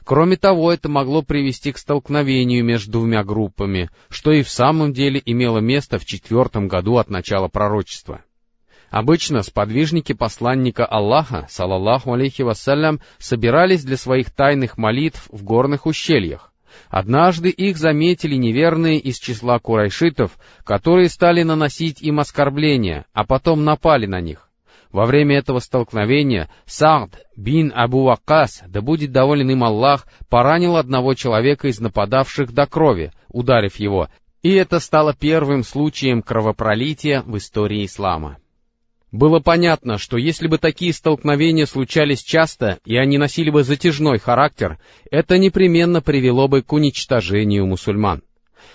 Кроме 0.04 0.37
того, 0.37 0.72
это 0.72 0.88
могло 0.88 1.22
привести 1.22 1.72
к 1.72 1.78
столкновению 1.78 2.64
между 2.64 2.92
двумя 2.92 3.22
группами, 3.22 3.90
что 4.08 4.32
и 4.32 4.42
в 4.42 4.48
самом 4.48 4.92
деле 4.92 5.22
имело 5.24 5.58
место 5.58 5.98
в 5.98 6.04
четвертом 6.04 6.66
году 6.66 6.96
от 6.96 7.11
начала 7.11 7.48
пророчества. 7.48 8.22
Обычно 8.90 9.42
сподвижники 9.42 10.14
посланника 10.14 10.87
Аллаха, 10.87 11.46
салаллаху 11.50 12.14
алейхи 12.14 12.42
вассалям, 12.42 13.00
собирались 13.18 13.84
для 13.84 13.98
своих 13.98 14.30
тайных 14.30 14.78
молитв 14.78 15.28
в 15.30 15.44
горных 15.44 15.84
ущельях, 15.84 16.52
Однажды 16.88 17.51
их 17.51 17.77
заметили 17.77 18.35
неверные 18.37 18.99
из 18.99 19.19
числа 19.19 19.59
курайшитов, 19.59 20.38
которые 20.64 21.09
стали 21.09 21.43
наносить 21.43 22.01
им 22.03 22.21
оскорбления, 22.21 23.07
а 23.12 23.25
потом 23.25 23.64
напали 23.64 24.07
на 24.07 24.21
них. 24.21 24.49
Во 24.91 25.05
время 25.05 25.37
этого 25.37 25.59
столкновения 25.59 26.49
Саад 26.64 27.11
бин 27.37 27.73
Абу 27.75 28.05
Вакас, 28.05 28.62
да 28.67 28.81
будет 28.81 29.12
доволен 29.12 29.51
им 29.51 29.62
Аллах, 29.62 30.07
поранил 30.29 30.77
одного 30.77 31.14
человека 31.14 31.69
из 31.69 31.79
нападавших 31.79 32.53
до 32.53 32.67
крови, 32.67 33.12
ударив 33.29 33.77
его, 33.77 34.09
и 34.43 34.55
это 34.55 34.81
стало 34.81 35.14
первым 35.14 35.62
случаем 35.62 36.23
кровопролития 36.23 37.23
в 37.23 37.37
истории 37.37 37.85
ислама. 37.85 38.38
Было 39.11 39.40
понятно, 39.40 39.97
что 39.97 40.18
если 40.18 40.49
бы 40.49 40.59
такие 40.59 40.92
столкновения 40.92 41.64
случались 41.64 42.23
часто, 42.23 42.79
и 42.85 42.97
они 42.97 43.16
носили 43.16 43.49
бы 43.49 43.62
затяжной 43.62 44.18
характер, 44.18 44.79
это 45.11 45.38
непременно 45.38 46.03
привело 46.03 46.47
бы 46.47 46.62
к 46.62 46.73
уничтожению 46.73 47.66
мусульман. 47.66 48.23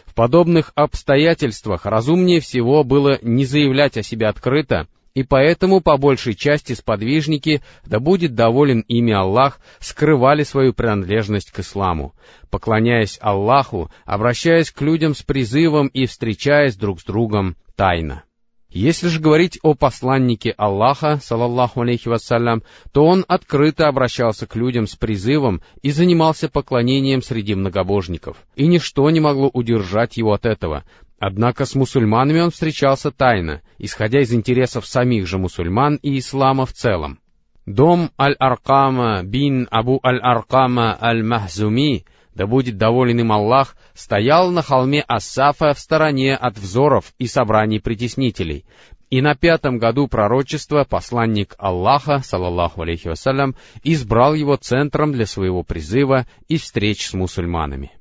В 0.06 0.15
подобных 0.15 0.72
обстоятельствах 0.76 1.86
разумнее 1.86 2.39
всего 2.39 2.84
было 2.84 3.19
не 3.22 3.46
заявлять 3.46 3.98
о 3.98 4.04
себе 4.04 4.28
открыто, 4.28 4.88
и 5.13 5.22
поэтому 5.22 5.82
по 5.82 5.98
большей 5.98 6.34
части 6.34 6.74
сподвижники, 6.74 7.62
да 7.86 8.00
будет 8.00 8.34
доволен 8.34 8.80
ими 8.88 9.13
Аллах, 9.13 9.60
скрывали 9.80 10.43
свою 10.43 10.74
принадлежность 10.74 11.52
к 11.52 11.60
исламу, 11.60 12.15
поклоняясь 12.50 13.19
Аллаху, 13.22 13.91
обращаясь 14.06 14.72
к 14.72 14.82
людям 14.82 15.13
с 15.13 15.22
призывом 15.22 15.88
и 15.88 16.08
встречаясь 16.08 16.76
друг 16.76 17.02
с 17.02 17.04
другом 17.04 17.56
тайно. 17.76 18.24
Если 18.73 19.07
же 19.07 19.19
говорить 19.19 19.59
о 19.62 19.75
посланнике 19.75 20.49
Аллаха, 20.57 21.19
салаллаху 21.21 21.81
алейхи 21.81 22.07
вассалям, 22.07 22.63
то 22.91 23.05
он 23.05 23.23
открыто 23.27 23.88
обращался 23.88 24.47
к 24.47 24.55
людям 24.55 24.88
с 24.88 24.95
призывом 24.95 25.62
и 25.83 25.91
занимался 25.91 26.49
поклонением 26.49 27.21
среди 27.21 27.53
многобожников, 27.53 28.38
и 28.55 28.65
ничто 28.65 29.07
не 29.12 29.19
могло 29.19 29.47
удержать 29.53 30.17
его 30.17 30.33
от 30.33 30.47
этого. 30.47 30.86
Однако 31.19 31.65
с 31.65 31.75
мусульманами 31.75 32.39
он 32.39 32.49
встречался 32.49 33.12
тайно, 33.12 33.62
исходя 33.77 34.21
из 34.21 34.33
интересов 34.33 34.88
самих 34.88 35.27
же 35.27 35.38
мусульман 35.38 35.99
и 36.01 36.17
ислама 36.17 36.65
в 36.65 36.73
целом. 36.73 37.19
Дом 37.67 38.09
Аль-Аркама 38.19 39.21
бин 39.23 39.67
Абу 39.69 39.99
Аль-Аркама 40.03 40.97
Аль-Махзуми 40.99 42.05
да 42.36 42.48
будет 42.48 42.78
доволен 42.78 43.19
им 43.19 43.32
Аллах, 43.32 43.76
стоял 43.93 44.52
на 44.52 44.62
холме 44.62 45.02
Ассафа 45.08 45.74
в 45.74 45.80
стороне 45.80 46.36
от 46.36 46.58
взоров 46.58 47.13
и 47.19 47.28
собраний 47.28 47.80
притеснителей. 47.80 48.65
И 49.10 49.22
на 49.22 49.36
пятом 49.36 49.78
году 49.78 50.08
пророчества 50.08 50.86
посланник 50.89 51.56
Аллаха, 51.60 52.19
салаллаху 52.19 52.82
алейхи 52.82 53.10
вассалям, 53.10 53.56
избрал 53.84 54.34
его 54.34 54.56
центром 54.56 55.12
для 55.12 55.28
своего 55.28 55.63
призыва 55.63 56.26
и 56.48 56.58
встреч 56.58 57.06
с 57.08 57.13
мусульманами. 57.13 57.91